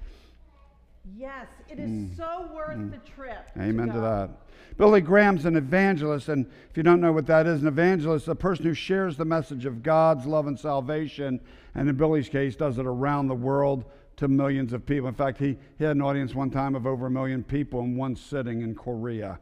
Yes, 1.17 1.47
it 1.69 1.79
is 1.79 1.89
mm. 1.89 2.15
so 2.15 2.49
worth 2.53 2.77
mm. 2.77 2.91
the 2.91 3.11
trip. 3.11 3.49
Amen 3.57 3.87
to, 3.87 3.93
to, 3.93 3.99
that. 4.01 4.29
Billy 4.77 5.01
Graham's 5.01 5.45
an 5.45 5.55
evangelist, 5.55 6.29
and 6.29 6.45
if 6.69 6.77
you 6.77 6.83
don't 6.83 7.01
know 7.01 7.11
what 7.11 7.25
that 7.27 7.47
is, 7.47 7.61
an 7.61 7.67
evangelist 7.67 8.25
is 8.25 8.29
a 8.29 8.35
person 8.35 8.65
who 8.65 8.73
shares 8.73 9.17
the 9.17 9.25
message 9.25 9.65
of 9.65 9.83
God's 9.83 10.25
love 10.25 10.47
and 10.47 10.59
salvation, 10.59 11.39
and 11.75 11.89
in 11.89 11.95
Billy's 11.95 12.29
case, 12.29 12.55
does 12.55 12.77
it 12.77 12.85
around 12.85 13.27
the 13.27 13.35
world 13.35 13.85
to 14.17 14.27
millions 14.27 14.73
of 14.73 14.85
people. 14.85 15.07
In 15.07 15.15
fact, 15.15 15.39
he, 15.39 15.57
he 15.77 15.83
had 15.83 15.95
an 15.95 16.01
audience 16.01 16.35
one 16.35 16.51
time 16.51 16.75
of 16.75 16.85
over 16.85 17.07
a 17.07 17.11
million 17.11 17.43
people 17.43 17.79
in 17.81 17.95
one 17.95 18.15
sitting 18.15 18.61
in 18.61 18.75
Korea. 18.75 19.39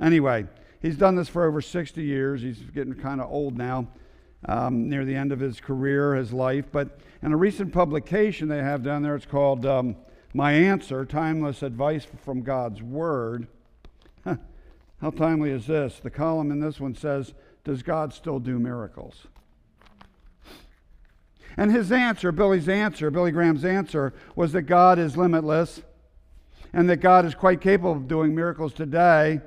Anyway, 0.00 0.46
he's 0.80 0.96
done 0.96 1.14
this 1.14 1.28
for 1.28 1.44
over 1.44 1.60
60 1.60 2.02
years. 2.02 2.40
He's 2.40 2.58
getting 2.58 2.94
kind 2.94 3.20
of 3.20 3.30
old 3.30 3.58
now, 3.58 3.88
um, 4.46 4.88
near 4.88 5.04
the 5.04 5.14
end 5.14 5.32
of 5.32 5.40
his 5.40 5.60
career, 5.60 6.14
his 6.14 6.32
life. 6.32 6.66
But 6.72 7.00
in 7.22 7.32
a 7.32 7.36
recent 7.36 7.72
publication 7.72 8.48
they 8.48 8.58
have 8.62 8.82
down 8.82 9.02
there, 9.02 9.14
it's 9.14 9.26
called. 9.26 9.66
Um, 9.66 9.96
my 10.36 10.52
answer, 10.52 11.06
timeless 11.06 11.62
advice 11.62 12.06
from 12.22 12.42
God's 12.42 12.82
Word. 12.82 13.46
How 14.24 15.10
timely 15.10 15.50
is 15.50 15.66
this? 15.66 15.98
The 15.98 16.10
column 16.10 16.50
in 16.52 16.60
this 16.60 16.78
one 16.78 16.94
says, 16.94 17.32
Does 17.64 17.82
God 17.82 18.12
still 18.12 18.38
do 18.38 18.58
miracles? 18.58 19.26
And 21.56 21.72
his 21.72 21.90
answer, 21.90 22.32
Billy's 22.32 22.68
answer, 22.68 23.10
Billy 23.10 23.30
Graham's 23.30 23.64
answer, 23.64 24.12
was 24.34 24.52
that 24.52 24.62
God 24.62 24.98
is 24.98 25.16
limitless 25.16 25.80
and 26.74 26.90
that 26.90 26.98
God 26.98 27.24
is 27.24 27.34
quite 27.34 27.62
capable 27.62 27.92
of 27.92 28.06
doing 28.06 28.34
miracles 28.34 28.74
today 28.74 29.40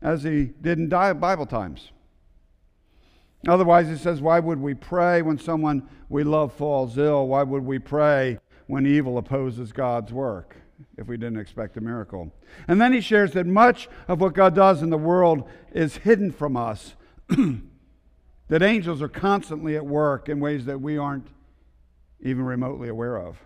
as 0.00 0.22
he 0.22 0.52
did 0.62 0.78
in 0.78 0.88
Bible 0.88 1.44
times. 1.44 1.90
Otherwise, 3.46 3.88
he 3.88 3.96
says, 3.96 4.22
Why 4.22 4.40
would 4.40 4.58
we 4.58 4.72
pray 4.72 5.20
when 5.20 5.38
someone 5.38 5.86
we 6.08 6.24
love 6.24 6.54
falls 6.54 6.96
ill? 6.96 7.26
Why 7.28 7.42
would 7.42 7.62
we 7.62 7.78
pray 7.78 8.38
when 8.66 8.86
evil 8.86 9.18
opposes 9.18 9.72
God's 9.72 10.12
work 10.12 10.56
if 10.96 11.06
we 11.06 11.16
didn't 11.16 11.38
expect 11.38 11.76
a 11.76 11.80
miracle. 11.80 12.32
And 12.68 12.80
then 12.80 12.92
he 12.92 13.00
shares 13.00 13.32
that 13.32 13.46
much 13.46 13.88
of 14.08 14.20
what 14.20 14.34
God 14.34 14.54
does 14.54 14.82
in 14.82 14.90
the 14.90 14.98
world 14.98 15.48
is 15.72 15.98
hidden 15.98 16.30
from 16.30 16.56
us, 16.56 16.94
that 18.48 18.62
angels 18.62 19.02
are 19.02 19.08
constantly 19.08 19.76
at 19.76 19.86
work 19.86 20.28
in 20.28 20.40
ways 20.40 20.64
that 20.66 20.80
we 20.80 20.98
aren't 20.98 21.28
even 22.20 22.44
remotely 22.44 22.88
aware 22.88 23.16
of, 23.16 23.38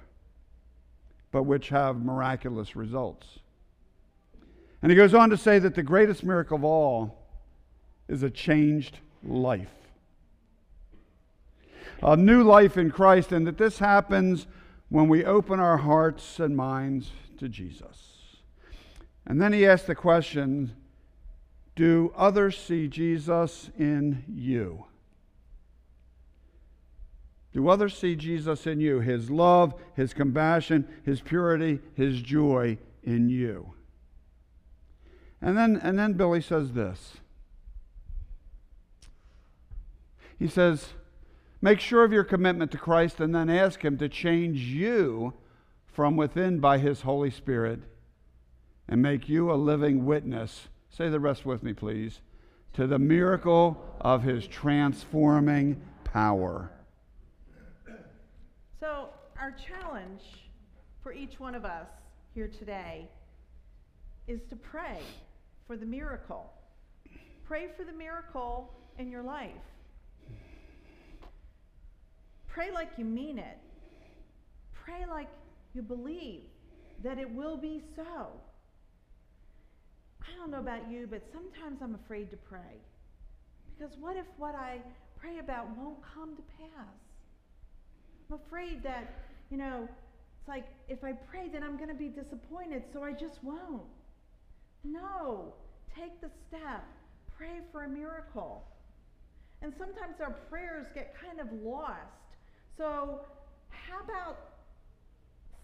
but 1.33 1.45
which 1.45 1.69
have 1.69 1.97
miraculous 1.97 2.77
results. 2.77 3.39
And 4.83 4.91
he 4.91 4.97
goes 4.97 5.15
on 5.15 5.31
to 5.31 5.37
say 5.37 5.59
that 5.59 5.75
the 5.75 5.83
greatest 5.83 6.23
miracle 6.23 6.57
of 6.57 6.65
all 6.65 7.19
is 8.09 8.23
a 8.23 8.31
changed 8.31 8.99
life. 9.25 9.73
A 12.01 12.17
new 12.17 12.45
life 12.45 12.77
in 12.77 12.91
Christ, 12.93 13.33
and 13.33 13.47
that 13.49 13.59
this 13.59 13.81
happens 13.81 14.47
when 14.88 15.09
we 15.09 15.24
open 15.24 15.61
our 15.61 15.79
hearts 15.79 16.40
and 16.40 16.57
minds 16.57 17.11
to 17.38 17.48
Jesus. 17.48 18.37
And 19.27 19.40
then 19.40 19.53
he 19.53 19.66
asked 19.66 19.87
the 19.87 19.94
question 19.94 20.74
Do 21.77 22.12
others 22.16 22.59
see 22.59 22.88
Jesus 22.88 23.70
in 23.79 24.24
you? 24.27 24.87
Do 27.53 27.68
others 27.68 27.96
see 27.96 28.14
Jesus 28.14 28.66
in 28.66 28.81
you? 28.81 29.01
His 29.01 29.31
love, 29.31 29.74
His 29.94 30.14
compassion, 30.14 30.87
His 31.05 31.20
purity, 31.20 31.81
His 31.94 32.20
joy 32.20 32.79
in 33.03 33.29
you. 33.29 33.72
And 35.40 35.57
then, 35.57 35.77
and 35.83 35.98
then 35.98 36.12
Billy 36.14 36.40
says 36.40 36.72
this. 36.72 37.14
He 40.38 40.46
says, 40.46 40.90
Make 41.61 41.81
sure 41.81 42.05
of 42.05 42.12
your 42.12 42.25
commitment 42.25 42.71
to 42.73 42.79
Christ 42.79 43.18
and 43.18 43.35
then 43.35 43.51
ask 43.51 43.85
Him 43.85 43.99
to 43.99 44.09
change 44.09 44.61
you 44.61 45.35
from 45.87 46.16
within 46.16 46.61
by 46.61 46.79
His 46.79 47.01
Holy 47.01 47.31
Spirit 47.31 47.81
and 48.88 49.03
make 49.03 49.29
you 49.29 49.51
a 49.51 49.55
living 49.55 50.07
witness. 50.07 50.68
Say 50.88 51.09
the 51.09 51.18
rest 51.18 51.44
with 51.44 51.62
me, 51.62 51.73
please. 51.73 52.21
To 52.75 52.87
the 52.87 52.99
miracle 52.99 53.83
of 54.01 54.23
His 54.23 54.47
transforming 54.47 55.81
power. 56.05 56.71
So, 58.79 59.09
our 59.37 59.51
challenge 59.53 60.23
for 61.03 61.12
each 61.12 61.40
one 61.40 61.57
of 61.57 61.64
us 61.64 61.88
here 62.35 62.49
today 62.49 63.09
is 64.29 64.40
to 64.51 64.57
pray 64.57 65.01
for 65.66 65.77
the 65.77 65.87
miracle. 65.87 66.53
Pray 67.44 67.66
for 67.77 67.85
the 67.85 67.92
miracle 67.92 68.73
in 68.99 69.11
your 69.11 69.23
life. 69.23 69.51
Pray 72.59 72.73
like 72.73 72.90
you 72.97 73.05
mean 73.05 73.38
it. 73.38 73.57
Pray 74.73 75.07
like 75.09 75.29
you 75.75 75.81
believe 75.81 76.42
that 77.05 77.16
it 77.16 77.31
will 77.33 77.57
be 77.57 77.81
so. 77.94 78.33
I 80.21 80.37
don't 80.37 80.51
know 80.51 80.59
about 80.59 80.90
you, 80.90 81.07
but 81.09 81.23
sometimes 81.33 81.79
I'm 81.81 81.94
afraid 81.94 82.33
to 82.33 82.37
pray. 82.37 82.83
Because 83.79 83.97
what 84.01 84.16
if 84.16 84.25
what 84.38 84.57
I 84.57 84.81
pray 85.21 85.38
about 85.38 85.68
won't 85.77 85.99
come 86.03 86.35
to 86.35 86.42
pass? 86.59 86.99
I'm 88.29 88.40
afraid 88.49 88.83
that, 88.83 89.14
you 89.51 89.57
know, 89.57 89.88
it's 90.40 90.49
like 90.49 90.66
if 90.88 91.05
I 91.05 91.12
pray, 91.12 91.49
then 91.49 91.62
I'm 91.62 91.77
going 91.77 91.90
to 91.90 91.94
be 91.94 92.09
disappointed, 92.09 92.83
so 92.92 93.05
I 93.05 93.12
just 93.12 93.38
won't. 93.44 93.87
No, 94.83 95.55
take 95.97 96.21
the 96.21 96.31
step. 96.49 96.83
Pray 97.37 97.61
for 97.71 97.85
a 97.85 97.88
miracle. 97.88 98.64
And 99.62 99.73
sometimes 99.79 100.21
our 100.21 100.33
prayers 100.51 100.88
get 100.92 101.14
kind 101.25 101.38
of 101.38 101.47
lost 101.62 102.18
so, 102.79 103.21
how 103.71 103.99
about 104.05 104.38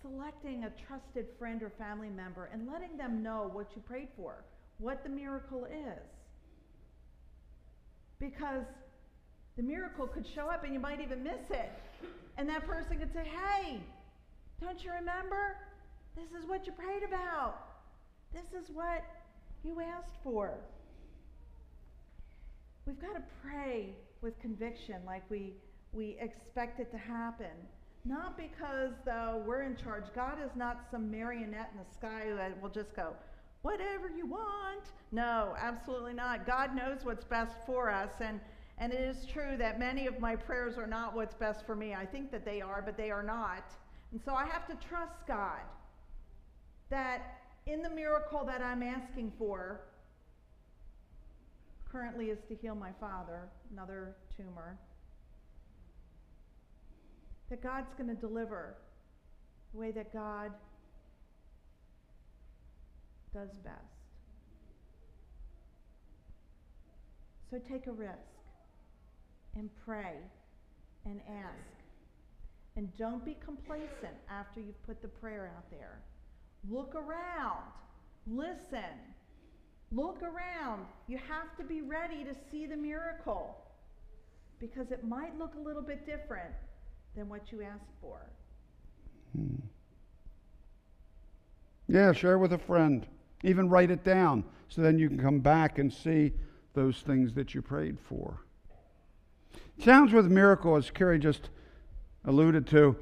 selecting 0.02 0.64
a 0.64 0.72
trusted 0.86 1.26
friend 1.38 1.62
or 1.62 1.70
family 1.78 2.10
member 2.10 2.50
and 2.52 2.68
letting 2.70 2.96
them 2.96 3.22
know 3.22 3.48
what 3.52 3.68
you 3.74 3.82
prayed 3.82 4.08
for, 4.16 4.44
what 4.78 5.04
the 5.04 5.08
miracle 5.08 5.64
is? 5.64 6.02
Because 8.18 8.64
the 9.56 9.62
miracle 9.62 10.08
could 10.08 10.26
show 10.34 10.48
up 10.48 10.64
and 10.64 10.74
you 10.74 10.80
might 10.80 11.00
even 11.00 11.22
miss 11.22 11.50
it. 11.50 11.70
And 12.36 12.48
that 12.48 12.66
person 12.66 12.98
could 12.98 13.12
say, 13.12 13.24
Hey, 13.24 13.80
don't 14.60 14.82
you 14.82 14.90
remember? 14.92 15.56
This 16.16 16.42
is 16.42 16.48
what 16.48 16.66
you 16.66 16.72
prayed 16.72 17.04
about. 17.04 17.56
This 18.32 18.60
is 18.60 18.68
what 18.74 19.04
you 19.64 19.80
asked 19.80 20.16
for. 20.24 20.54
We've 22.86 23.00
got 23.00 23.14
to 23.14 23.22
pray 23.42 23.90
with 24.20 24.38
conviction 24.40 24.96
like 25.06 25.22
we 25.30 25.52
we 25.94 26.16
expect 26.20 26.80
it 26.80 26.90
to 26.90 26.98
happen. 26.98 27.54
Not 28.04 28.36
because, 28.36 28.92
though, 29.06 29.42
we're 29.46 29.62
in 29.62 29.76
charge. 29.76 30.04
God 30.14 30.38
is 30.44 30.50
not 30.54 30.84
some 30.90 31.10
marionette 31.10 31.70
in 31.72 31.78
the 31.78 31.90
sky 31.94 32.26
that 32.36 32.60
will 32.60 32.68
just 32.68 32.94
go, 32.94 33.14
whatever 33.62 34.10
you 34.14 34.26
want. 34.26 34.92
No, 35.10 35.54
absolutely 35.58 36.12
not. 36.12 36.46
God 36.46 36.76
knows 36.76 36.98
what's 37.02 37.24
best 37.24 37.56
for 37.64 37.90
us. 37.90 38.12
And, 38.20 38.40
and 38.76 38.92
it 38.92 39.00
is 39.00 39.24
true 39.24 39.56
that 39.58 39.78
many 39.78 40.06
of 40.06 40.20
my 40.20 40.36
prayers 40.36 40.76
are 40.76 40.86
not 40.86 41.14
what's 41.14 41.34
best 41.34 41.64
for 41.64 41.74
me. 41.74 41.94
I 41.94 42.04
think 42.04 42.30
that 42.32 42.44
they 42.44 42.60
are, 42.60 42.82
but 42.84 42.98
they 42.98 43.10
are 43.10 43.22
not. 43.22 43.72
And 44.12 44.20
so 44.22 44.34
I 44.34 44.44
have 44.44 44.66
to 44.66 44.86
trust 44.86 45.26
God 45.26 45.62
that 46.90 47.40
in 47.66 47.80
the 47.80 47.90
miracle 47.90 48.44
that 48.44 48.60
I'm 48.60 48.82
asking 48.82 49.32
for, 49.38 49.80
currently 51.90 52.26
is 52.26 52.40
to 52.48 52.54
heal 52.54 52.74
my 52.74 52.90
father, 53.00 53.48
another 53.72 54.16
tumor 54.36 54.76
that 57.50 57.62
God's 57.62 57.94
going 57.94 58.08
to 58.08 58.16
deliver 58.20 58.76
the 59.72 59.80
way 59.80 59.90
that 59.92 60.12
God 60.12 60.52
does 63.32 63.50
best. 63.64 63.76
So 67.50 67.58
take 67.58 67.86
a 67.86 67.92
risk 67.92 68.12
and 69.56 69.70
pray 69.84 70.14
and 71.04 71.20
ask. 71.28 71.80
And 72.76 72.94
don't 72.96 73.24
be 73.24 73.36
complacent 73.44 74.16
after 74.28 74.60
you've 74.60 74.82
put 74.86 75.00
the 75.02 75.08
prayer 75.08 75.52
out 75.56 75.70
there. 75.70 76.00
Look 76.68 76.94
around. 76.94 77.62
Listen. 78.26 78.98
Look 79.92 80.22
around. 80.22 80.86
You 81.06 81.18
have 81.18 81.56
to 81.58 81.64
be 81.64 81.82
ready 81.82 82.24
to 82.24 82.34
see 82.50 82.66
the 82.66 82.76
miracle. 82.76 83.56
because 84.58 84.90
it 84.90 85.04
might 85.04 85.36
look 85.38 85.54
a 85.56 85.60
little 85.60 85.82
bit 85.82 86.06
different 86.06 86.54
than 87.16 87.28
what 87.28 87.52
you 87.52 87.62
asked 87.62 87.92
for. 88.00 88.18
Hmm. 89.36 89.56
Yeah, 91.88 92.12
share 92.12 92.38
with 92.38 92.52
a 92.52 92.58
friend. 92.58 93.06
Even 93.42 93.68
write 93.68 93.90
it 93.90 94.04
down 94.04 94.44
so 94.68 94.82
then 94.82 94.98
you 94.98 95.08
can 95.08 95.18
come 95.18 95.40
back 95.40 95.78
and 95.78 95.92
see 95.92 96.32
those 96.72 97.00
things 97.00 97.34
that 97.34 97.54
you 97.54 97.62
prayed 97.62 97.98
for. 98.00 98.40
Sounds 99.78 100.12
with 100.12 100.26
miracle, 100.26 100.76
as 100.76 100.90
Carrie 100.90 101.18
just 101.18 101.50
alluded 102.24 102.66
to, 102.68 102.96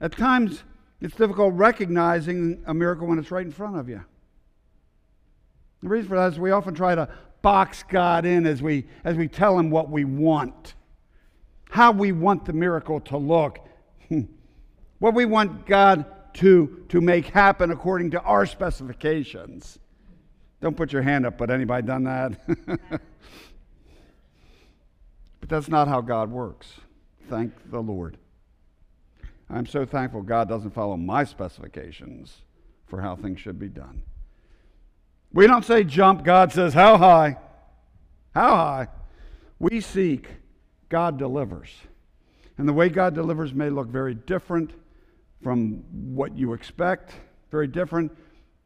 at 0.00 0.12
times 0.12 0.62
it's 1.00 1.16
difficult 1.16 1.54
recognizing 1.54 2.62
a 2.66 2.74
miracle 2.74 3.06
when 3.06 3.18
it's 3.18 3.30
right 3.30 3.44
in 3.44 3.52
front 3.52 3.76
of 3.76 3.88
you. 3.88 4.04
The 5.82 5.88
reason 5.88 6.08
for 6.08 6.16
that 6.16 6.32
is 6.32 6.38
we 6.38 6.52
often 6.52 6.74
try 6.74 6.94
to 6.94 7.08
box 7.42 7.84
God 7.88 8.24
in 8.24 8.46
as 8.46 8.62
we, 8.62 8.86
as 9.04 9.16
we 9.16 9.28
tell 9.28 9.58
him 9.58 9.70
what 9.70 9.90
we 9.90 10.04
want, 10.04 10.75
how 11.70 11.92
we 11.92 12.12
want 12.12 12.44
the 12.44 12.52
miracle 12.52 13.00
to 13.00 13.16
look, 13.16 13.58
hmm. 14.08 14.22
what 14.98 15.14
we 15.14 15.24
want 15.24 15.66
God 15.66 16.04
to, 16.34 16.84
to 16.88 17.00
make 17.00 17.26
happen 17.26 17.70
according 17.70 18.10
to 18.12 18.20
our 18.20 18.46
specifications. 18.46 19.78
Don't 20.60 20.76
put 20.76 20.92
your 20.92 21.02
hand 21.02 21.26
up, 21.26 21.38
but 21.38 21.50
anybody 21.50 21.86
done 21.86 22.04
that? 22.04 22.38
but 25.40 25.48
that's 25.48 25.68
not 25.68 25.88
how 25.88 26.00
God 26.00 26.30
works. 26.30 26.72
Thank 27.28 27.52
the 27.70 27.80
Lord. 27.80 28.18
I'm 29.48 29.66
so 29.66 29.86
thankful 29.86 30.22
God 30.22 30.48
doesn't 30.48 30.72
follow 30.72 30.96
my 30.96 31.24
specifications 31.24 32.42
for 32.86 33.00
how 33.00 33.16
things 33.16 33.40
should 33.40 33.58
be 33.58 33.68
done. 33.68 34.02
We 35.32 35.46
don't 35.46 35.64
say 35.64 35.84
jump, 35.84 36.24
God 36.24 36.52
says 36.52 36.74
how 36.74 36.96
high? 36.96 37.36
How 38.34 38.56
high? 38.56 38.88
We 39.58 39.80
seek, 39.80 40.28
God 40.88 41.18
delivers. 41.18 41.70
And 42.58 42.68
the 42.68 42.72
way 42.72 42.88
God 42.88 43.14
delivers 43.14 43.52
may 43.52 43.70
look 43.70 43.88
very 43.88 44.14
different 44.14 44.72
from 45.42 45.84
what 46.14 46.36
you 46.36 46.52
expect, 46.52 47.14
very 47.50 47.66
different 47.66 48.16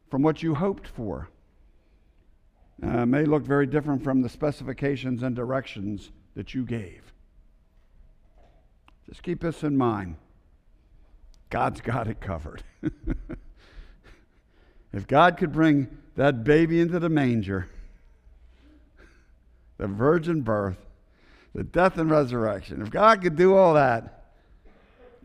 from 0.09 0.21
what 0.21 0.41
you 0.41 0.55
hoped 0.55 0.87
for. 0.87 1.29
Uh, 2.81 3.05
may 3.05 3.25
look 3.25 3.43
very 3.43 3.67
different 3.67 4.03
from 4.03 4.21
the 4.21 4.29
specifications 4.29 5.21
and 5.23 5.35
directions 5.35 6.11
that 6.35 6.53
you 6.53 6.63
gave. 6.65 7.13
Just 9.07 9.23
keep 9.23 9.41
this 9.41 9.63
in 9.63 9.77
mind. 9.77 10.15
God's 11.49 11.81
got 11.81 12.07
it 12.07 12.21
covered. 12.21 12.63
if 14.93 15.05
God 15.05 15.37
could 15.37 15.51
bring 15.51 15.97
that 16.15 16.43
baby 16.43 16.79
into 16.79 16.97
the 16.97 17.09
manger, 17.09 17.67
the 19.77 19.87
virgin 19.87 20.41
birth, 20.41 20.77
the 21.53 21.63
death 21.63 21.97
and 21.97 22.09
resurrection, 22.09 22.81
if 22.81 22.89
God 22.89 23.21
could 23.21 23.35
do 23.35 23.55
all 23.55 23.73
that, 23.73 24.25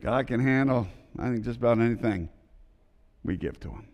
God 0.00 0.26
can 0.26 0.40
handle, 0.40 0.88
I 1.18 1.30
think, 1.30 1.44
just 1.44 1.58
about 1.58 1.78
anything 1.78 2.28
we 3.24 3.36
give 3.36 3.58
to 3.60 3.70
Him. 3.70 3.86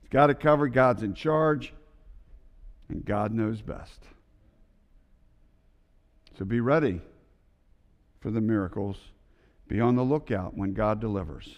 He's 0.00 0.10
got 0.10 0.30
it 0.30 0.40
covered. 0.40 0.72
God's 0.72 1.02
in 1.02 1.14
charge, 1.14 1.72
and 2.88 3.04
God 3.04 3.32
knows 3.32 3.60
best. 3.60 4.00
So 6.38 6.44
be 6.44 6.60
ready 6.60 7.00
for 8.20 8.30
the 8.30 8.40
miracles. 8.40 8.96
Be 9.68 9.80
on 9.80 9.96
the 9.96 10.02
lookout 10.02 10.56
when 10.56 10.74
God 10.74 11.00
delivers. 11.00 11.54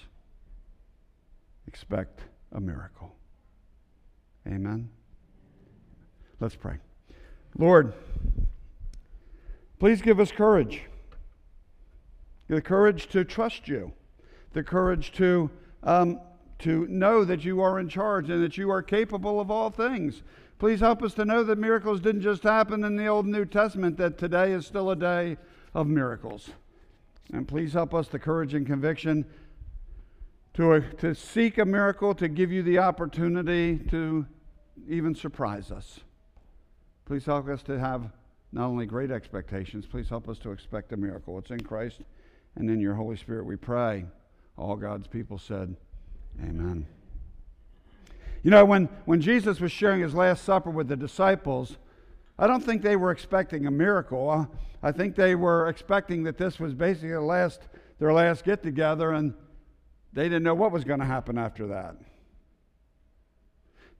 Expect 1.67 2.21
a 2.53 2.61
miracle. 2.61 3.15
Amen. 4.47 4.89
Let's 6.39 6.55
pray. 6.55 6.77
Lord, 7.59 7.95
please 9.79 10.03
give 10.03 10.21
us 10.21 10.31
courage. 10.31 10.83
The 12.49 12.63
courage 12.63 13.09
to 13.09 13.25
trust 13.25 13.69
you, 13.69 13.93
the 14.53 14.63
courage 14.63 15.13
to, 15.13 15.51
um, 15.83 16.21
to 16.61 16.87
know 16.87 17.25
that 17.25 17.45
you 17.45 17.61
are 17.61 17.79
in 17.79 17.89
charge 17.89 18.31
and 18.31 18.43
that 18.43 18.57
you 18.57 18.71
are 18.71 18.83
capable 18.83 19.41
of 19.41 19.51
all 19.51 19.71
things. 19.71 20.23
Please 20.59 20.81
help 20.81 21.03
us 21.03 21.13
to 21.15 21.25
know 21.25 21.43
that 21.45 21.59
miracles 21.59 22.01
didn't 22.01 22.23
just 22.23 22.43
happen 22.43 22.85
in 22.85 22.97
the 22.97 23.07
Old 23.07 23.27
New 23.27 23.45
Testament, 23.45 23.97
that 23.99 24.17
today 24.17 24.53
is 24.53 24.67
still 24.67 24.91
a 24.91 24.97
day 24.97 25.37
of 25.75 25.87
miracles. 25.87 26.51
And 27.33 27.47
please 27.47 27.73
help 27.73 27.93
us 27.93 28.09
the 28.09 28.19
courage 28.19 28.55
and 28.55 28.67
conviction 28.67 29.27
to, 30.55 30.81
to 30.99 31.15
seek 31.15 31.59
a 31.59 31.65
miracle, 31.65 32.15
to 32.15 32.29
give 32.29 32.51
you 32.51 32.63
the 32.63 32.79
opportunity 32.79 33.79
to 33.91 34.25
even 34.89 35.15
surprise 35.15 35.71
us. 35.71 36.01
Please 37.05 37.27
help 37.27 37.49
us 37.49 37.63
to 37.65 37.79
have 37.79 38.11
not 38.53 38.67
only 38.67 38.87
great 38.87 39.11
expectations, 39.11 39.87
please 39.87 40.09
help 40.09 40.29
us 40.29 40.39
to 40.39 40.53
expect 40.53 40.93
a 40.93 40.97
miracle. 40.97 41.39
It's 41.39 41.51
in 41.51 41.61
Christ 41.61 42.01
and 42.57 42.71
in 42.71 42.81
your 42.81 42.95
Holy 42.95 43.17
Spirit 43.17 43.45
we 43.45 43.57
pray. 43.57 44.07
All 44.57 44.77
God's 44.77 45.07
people 45.07 45.39
said, 45.39 45.77
Amen. 46.43 46.87
You 48.43 48.51
know, 48.51 48.65
when, 48.65 48.89
when 49.07 49.21
Jesus 49.21 49.61
was 49.61 49.73
sharing 49.73 50.01
his 50.01 50.15
Last 50.15 50.45
Supper 50.45 50.71
with 50.71 50.89
the 50.89 50.97
disciples, 50.97 51.77
I 52.39 52.47
don't 52.47 52.63
think 52.63 52.83
they 52.83 52.97
were 52.97 53.11
expecting 53.11 53.67
a 53.67 53.71
miracle. 53.71 54.49
I 54.83 54.93
think 54.93 55.17
they 55.17 55.35
were 55.35 55.69
expecting 55.69 56.25
that 56.25 56.39
this 56.39 56.61
was 56.61 56.75
basically 56.75 57.11
the 57.11 57.21
last, 57.21 57.63
their 57.99 58.13
last 58.13 58.45
get 58.45 58.63
together, 58.63 59.13
and 59.13 59.35
they 60.13 60.25
didn't 60.25 60.43
know 60.43 60.55
what 60.55 60.71
was 60.71 60.85
going 60.85 61.01
to 61.01 61.07
happen 61.07 61.39
after 61.39 61.67
that. 61.69 61.97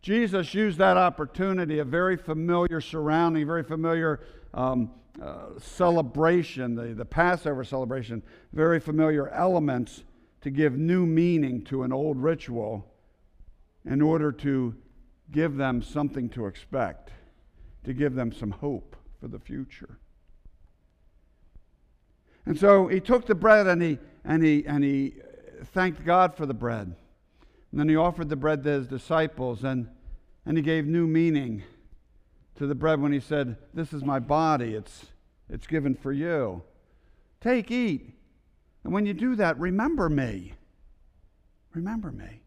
Jesus 0.07 0.55
used 0.55 0.79
that 0.79 0.97
opportunity, 0.97 1.81
a 1.81 1.85
very 1.85 2.17
familiar 2.17 2.81
surrounding, 2.81 3.45
very 3.45 3.65
familiar 3.65 4.21
um, 4.55 4.93
uh, 5.21 5.59
celebration, 5.59 6.77
the, 6.77 6.95
the 6.95 7.05
Passover 7.05 7.65
celebration, 7.65 8.23
very 8.53 8.79
familiar 8.79 9.29
elements 9.31 10.05
to 10.43 10.51
give 10.51 10.79
new 10.79 11.07
meaning 11.07 11.61
to 11.65 11.83
an 11.83 11.93
old 11.93 12.19
ritual 12.19 12.87
in 13.85 14.01
order 14.01 14.31
to 14.31 14.77
give 15.33 15.57
them 15.57 15.83
something 15.83 16.29
to 16.29 16.47
expect, 16.47 17.11
to 17.83 17.93
give 17.93 18.15
them 18.15 18.31
some 18.31 18.53
hope 18.53 18.95
for 19.21 19.27
the 19.27 19.41
future. 19.41 19.99
And 22.45 22.57
so 22.57 22.87
he 22.87 23.01
took 23.01 23.27
the 23.27 23.35
bread 23.35 23.67
and 23.67 23.83
he, 23.83 23.99
and 24.25 24.45
he, 24.45 24.65
and 24.69 24.85
he 24.85 25.15
thanked 25.65 26.05
God 26.05 26.37
for 26.37 26.47
the 26.47 26.55
bread. 26.55 26.95
And 27.73 27.81
then 27.81 27.89
he 27.89 27.97
offered 27.97 28.29
the 28.29 28.37
bread 28.37 28.63
to 28.63 28.71
his 28.71 28.87
disciples, 28.87 29.65
and, 29.65 29.89
and 30.47 30.57
he 30.57 30.63
gave 30.63 30.87
new 30.87 31.07
meaning 31.07 31.65
to 32.55 32.67
the 32.67 32.75
bread 32.75 33.01
when 33.01 33.13
he 33.13 33.21
said, 33.21 33.57
This 33.75 33.93
is 33.93 34.05
my 34.05 34.21
body, 34.21 34.75
it's, 34.75 35.07
it's 35.51 35.67
given 35.67 35.95
for 35.95 36.13
you. 36.13 36.63
Take, 37.41 37.71
eat. 37.71 38.15
And 38.85 38.93
when 38.93 39.05
you 39.05 39.13
do 39.13 39.35
that, 39.37 39.59
remember 39.59 40.09
me. 40.09 40.55
Remember 41.75 42.13
me. 42.13 42.41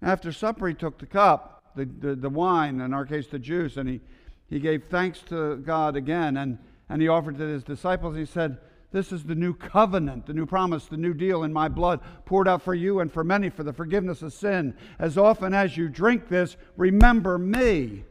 After 0.00 0.32
supper, 0.32 0.68
he 0.68 0.74
took 0.74 0.98
the 0.98 1.06
cup, 1.06 1.64
the, 1.76 1.84
the, 1.84 2.14
the 2.14 2.30
wine, 2.30 2.80
in 2.80 2.94
our 2.94 3.04
case, 3.04 3.26
the 3.26 3.38
juice, 3.38 3.76
and 3.76 3.88
he, 3.88 4.00
he 4.48 4.60
gave 4.60 4.84
thanks 4.84 5.20
to 5.28 5.56
God 5.56 5.96
again, 5.96 6.36
and, 6.36 6.58
and 6.88 7.02
he 7.02 7.08
offered 7.08 7.36
to 7.38 7.44
his 7.44 7.64
disciples. 7.64 8.16
He 8.16 8.24
said, 8.24 8.58
this 8.92 9.12
is 9.12 9.22
the 9.24 9.36
new 9.36 9.54
covenant, 9.54 10.26
the 10.26 10.32
new 10.32 10.46
promise, 10.46 10.86
the 10.86 10.96
new 10.96 11.14
deal 11.14 11.44
in 11.44 11.52
my 11.52 11.68
blood, 11.68 12.00
poured 12.24 12.48
out 12.48 12.62
for 12.62 12.74
you 12.74 13.00
and 13.00 13.12
for 13.12 13.22
many 13.22 13.48
for 13.48 13.62
the 13.62 13.72
forgiveness 13.72 14.22
of 14.22 14.32
sin. 14.32 14.76
As 14.98 15.16
often 15.16 15.54
as 15.54 15.76
you 15.76 15.88
drink 15.88 16.28
this, 16.28 16.56
remember 16.76 17.38
me. 17.38 18.04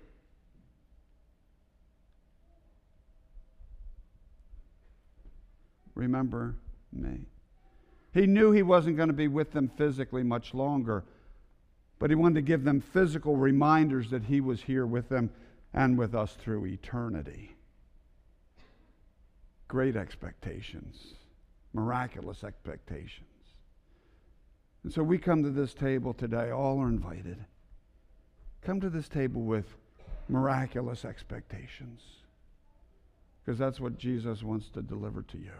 Remember 5.95 6.55
me. 6.93 7.25
He 8.13 8.25
knew 8.25 8.51
he 8.51 8.63
wasn't 8.63 8.95
going 8.95 9.09
to 9.09 9.13
be 9.13 9.27
with 9.27 9.51
them 9.51 9.69
physically 9.77 10.23
much 10.23 10.53
longer, 10.53 11.03
but 11.99 12.09
he 12.09 12.15
wanted 12.15 12.35
to 12.35 12.41
give 12.41 12.63
them 12.63 12.79
physical 12.79 13.35
reminders 13.35 14.09
that 14.11 14.23
he 14.23 14.39
was 14.39 14.61
here 14.61 14.85
with 14.85 15.09
them 15.09 15.29
and 15.73 15.97
with 15.97 16.15
us 16.15 16.33
through 16.33 16.65
eternity 16.65 17.57
great 19.69 19.95
expectations, 19.95 21.13
miraculous 21.73 22.43
expectations. 22.43 23.29
And 24.83 24.91
so 24.91 25.03
we 25.03 25.17
come 25.17 25.43
to 25.43 25.51
this 25.51 25.73
table 25.73 26.13
today, 26.13 26.49
all 26.49 26.79
are 26.79 26.89
invited. 26.89 27.37
Come 28.61 28.81
to 28.81 28.89
this 28.89 29.07
table 29.07 29.43
with 29.43 29.75
miraculous 30.27 31.05
expectations 31.05 32.01
because 33.45 33.57
that's 33.57 33.79
what 33.79 33.97
Jesus 33.97 34.43
wants 34.43 34.69
to 34.69 34.81
deliver 34.81 35.21
to 35.21 35.37
you. 35.37 35.51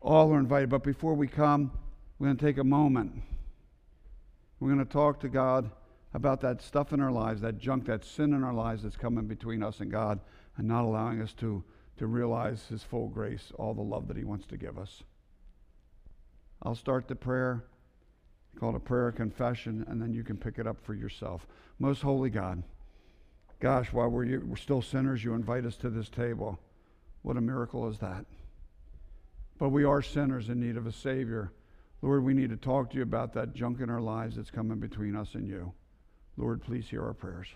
All 0.00 0.32
are 0.32 0.38
invited, 0.38 0.68
but 0.68 0.82
before 0.82 1.14
we 1.14 1.26
come, 1.26 1.72
we're 2.18 2.26
going 2.26 2.36
to 2.36 2.44
take 2.44 2.58
a 2.58 2.64
moment. 2.64 3.22
We're 4.60 4.72
going 4.72 4.84
to 4.84 4.92
talk 4.92 5.20
to 5.20 5.28
God 5.28 5.70
about 6.14 6.40
that 6.40 6.60
stuff 6.60 6.92
in 6.92 7.00
our 7.00 7.12
lives, 7.12 7.40
that 7.42 7.58
junk, 7.58 7.86
that 7.86 8.04
sin 8.04 8.32
in 8.32 8.42
our 8.42 8.54
lives 8.54 8.82
that's 8.82 8.96
coming 8.96 9.26
between 9.26 9.62
us 9.62 9.80
and 9.80 9.90
God 9.90 10.20
and 10.58 10.68
not 10.68 10.84
allowing 10.84 11.22
us 11.22 11.32
to, 11.34 11.64
to 11.96 12.06
realize 12.06 12.66
His 12.68 12.82
full 12.82 13.08
grace, 13.08 13.52
all 13.58 13.72
the 13.72 13.80
love 13.80 14.08
that 14.08 14.16
He 14.16 14.24
wants 14.24 14.46
to 14.48 14.58
give 14.58 14.78
us. 14.78 15.02
I'll 16.62 16.74
start 16.74 17.08
the 17.08 17.14
prayer 17.14 17.64
called 18.58 18.74
a 18.74 18.80
prayer 18.80 19.08
of 19.08 19.14
confession, 19.14 19.84
and 19.88 20.02
then 20.02 20.12
you 20.12 20.24
can 20.24 20.36
pick 20.36 20.58
it 20.58 20.66
up 20.66 20.84
for 20.84 20.94
yourself. 20.94 21.46
Most 21.78 22.02
holy 22.02 22.30
God, 22.30 22.62
gosh, 23.60 23.92
while 23.92 24.08
we're, 24.08 24.40
we're 24.40 24.56
still 24.56 24.82
sinners, 24.82 25.22
you 25.22 25.34
invite 25.34 25.64
us 25.64 25.76
to 25.76 25.90
this 25.90 26.08
table. 26.08 26.58
What 27.22 27.36
a 27.36 27.40
miracle 27.40 27.88
is 27.88 27.98
that? 27.98 28.24
But 29.58 29.70
we 29.70 29.84
are 29.84 30.02
sinners 30.02 30.48
in 30.48 30.60
need 30.60 30.76
of 30.76 30.86
a 30.86 30.92
Savior. 30.92 31.52
Lord, 32.02 32.24
we 32.24 32.34
need 32.34 32.50
to 32.50 32.56
talk 32.56 32.90
to 32.90 32.96
you 32.96 33.02
about 33.02 33.32
that 33.34 33.54
junk 33.54 33.80
in 33.80 33.90
our 33.90 34.00
lives 34.00 34.36
that's 34.36 34.50
coming 34.50 34.78
between 34.78 35.16
us 35.16 35.34
and 35.34 35.46
you. 35.46 35.72
Lord, 36.36 36.62
please 36.62 36.88
hear 36.88 37.04
our 37.04 37.14
prayers. 37.14 37.48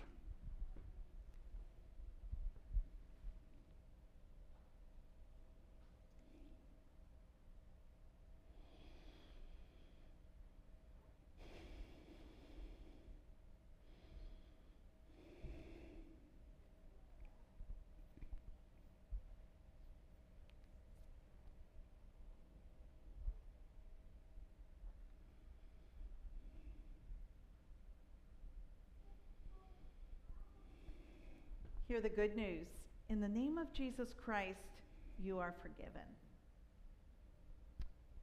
The 32.03 32.09
good 32.09 32.35
news. 32.35 32.67
In 33.07 33.21
the 33.21 33.29
name 33.29 33.57
of 33.57 33.71
Jesus 33.71 34.13
Christ, 34.13 34.81
you 35.17 35.39
are 35.39 35.55
forgiven. 35.61 36.01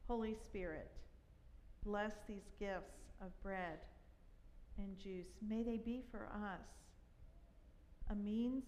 Holy 0.06 0.34
Spirit, 0.44 0.90
bless 1.82 2.12
these 2.28 2.50
gifts 2.58 2.92
of 3.22 3.28
bread 3.42 3.78
and 4.76 4.98
juice. 4.98 5.28
May 5.48 5.62
they 5.62 5.78
be 5.78 6.02
for 6.10 6.26
us 6.26 6.66
a 8.10 8.14
means 8.14 8.64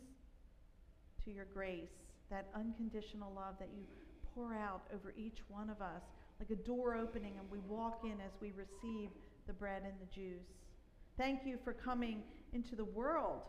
to 1.27 1.31
your 1.31 1.47
grace, 1.53 1.93
that 2.31 2.49
unconditional 2.55 3.33
love 3.37 3.57
that 3.59 3.69
you 3.77 3.83
pour 4.35 4.55
out 4.55 4.81
over 4.95 5.13
each 5.19 5.41
one 5.49 5.69
of 5.69 5.83
us, 5.83 6.05
like 6.41 6.49
a 6.49 6.63
door 6.63 6.97
opening, 6.97 7.35
and 7.39 7.51
we 7.51 7.59
walk 7.69 8.01
in 8.05 8.13
as 8.13 8.33
we 8.41 8.53
receive 8.57 9.11
the 9.47 9.53
bread 9.53 9.83
and 9.85 9.93
the 10.01 10.15
juice. 10.15 10.47
Thank 11.19 11.45
you 11.45 11.59
for 11.63 11.75
coming 11.75 12.23
into 12.55 12.77
the 12.77 12.87
world 12.87 13.43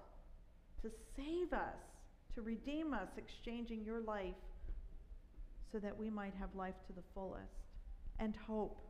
to 0.83 0.91
save 1.15 1.53
us, 1.53 1.79
to 2.35 2.41
redeem 2.41 2.93
us, 2.93 3.07
exchanging 3.17 3.83
your 3.83 4.01
life 4.01 4.35
so 5.71 5.79
that 5.79 5.97
we 5.97 6.09
might 6.09 6.33
have 6.39 6.53
life 6.55 6.75
to 6.85 6.93
the 6.93 7.01
fullest 7.13 7.71
and 8.19 8.35
hope, 8.47 8.85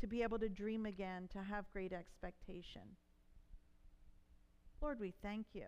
to 0.00 0.06
be 0.06 0.22
able 0.22 0.38
to 0.38 0.48
dream 0.48 0.86
again, 0.86 1.28
to 1.32 1.42
have 1.42 1.70
great 1.72 1.92
expectation. 1.92 2.82
Lord, 4.80 5.00
we 5.00 5.12
thank 5.22 5.46
you 5.52 5.66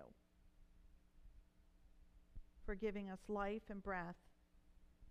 for 2.64 2.74
giving 2.74 3.10
us 3.10 3.18
life 3.28 3.62
and 3.68 3.82
breath 3.82 4.16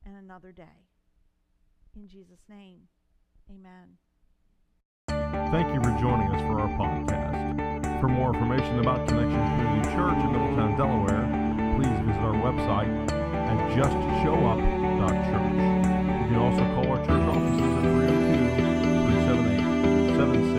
and 0.05 0.15
another 0.15 0.51
day. 0.51 0.87
In 1.95 2.07
Jesus' 2.07 2.39
name, 2.47 2.81
amen. 3.49 3.97
Thank 5.51 5.73
you 5.73 5.81
for 5.81 5.99
joining 5.99 6.29
us 6.31 6.41
for 6.41 6.61
our 6.61 6.69
podcast. 6.77 6.96
For 7.99 8.07
more 8.07 8.31
information 8.31 8.77
about 8.77 9.07
Connection 9.07 9.41
Community 9.57 9.89
Church 9.89 10.17
in 10.21 10.31
Middletown, 10.31 10.77
Delaware, 10.77 11.25
please 11.75 11.97
visit 12.05 12.21
our 12.21 12.37
website 12.45 12.93
at 13.09 13.57
justshowup.church. 13.73 15.27
You 16.21 16.27
can 16.29 16.37
also 16.37 16.61
call 16.75 16.85
our 16.93 17.01
church 17.01 17.25
offices 17.25 17.57
at 17.57 17.81
302 17.81 18.77
378 19.07 20.15
76 20.15 20.56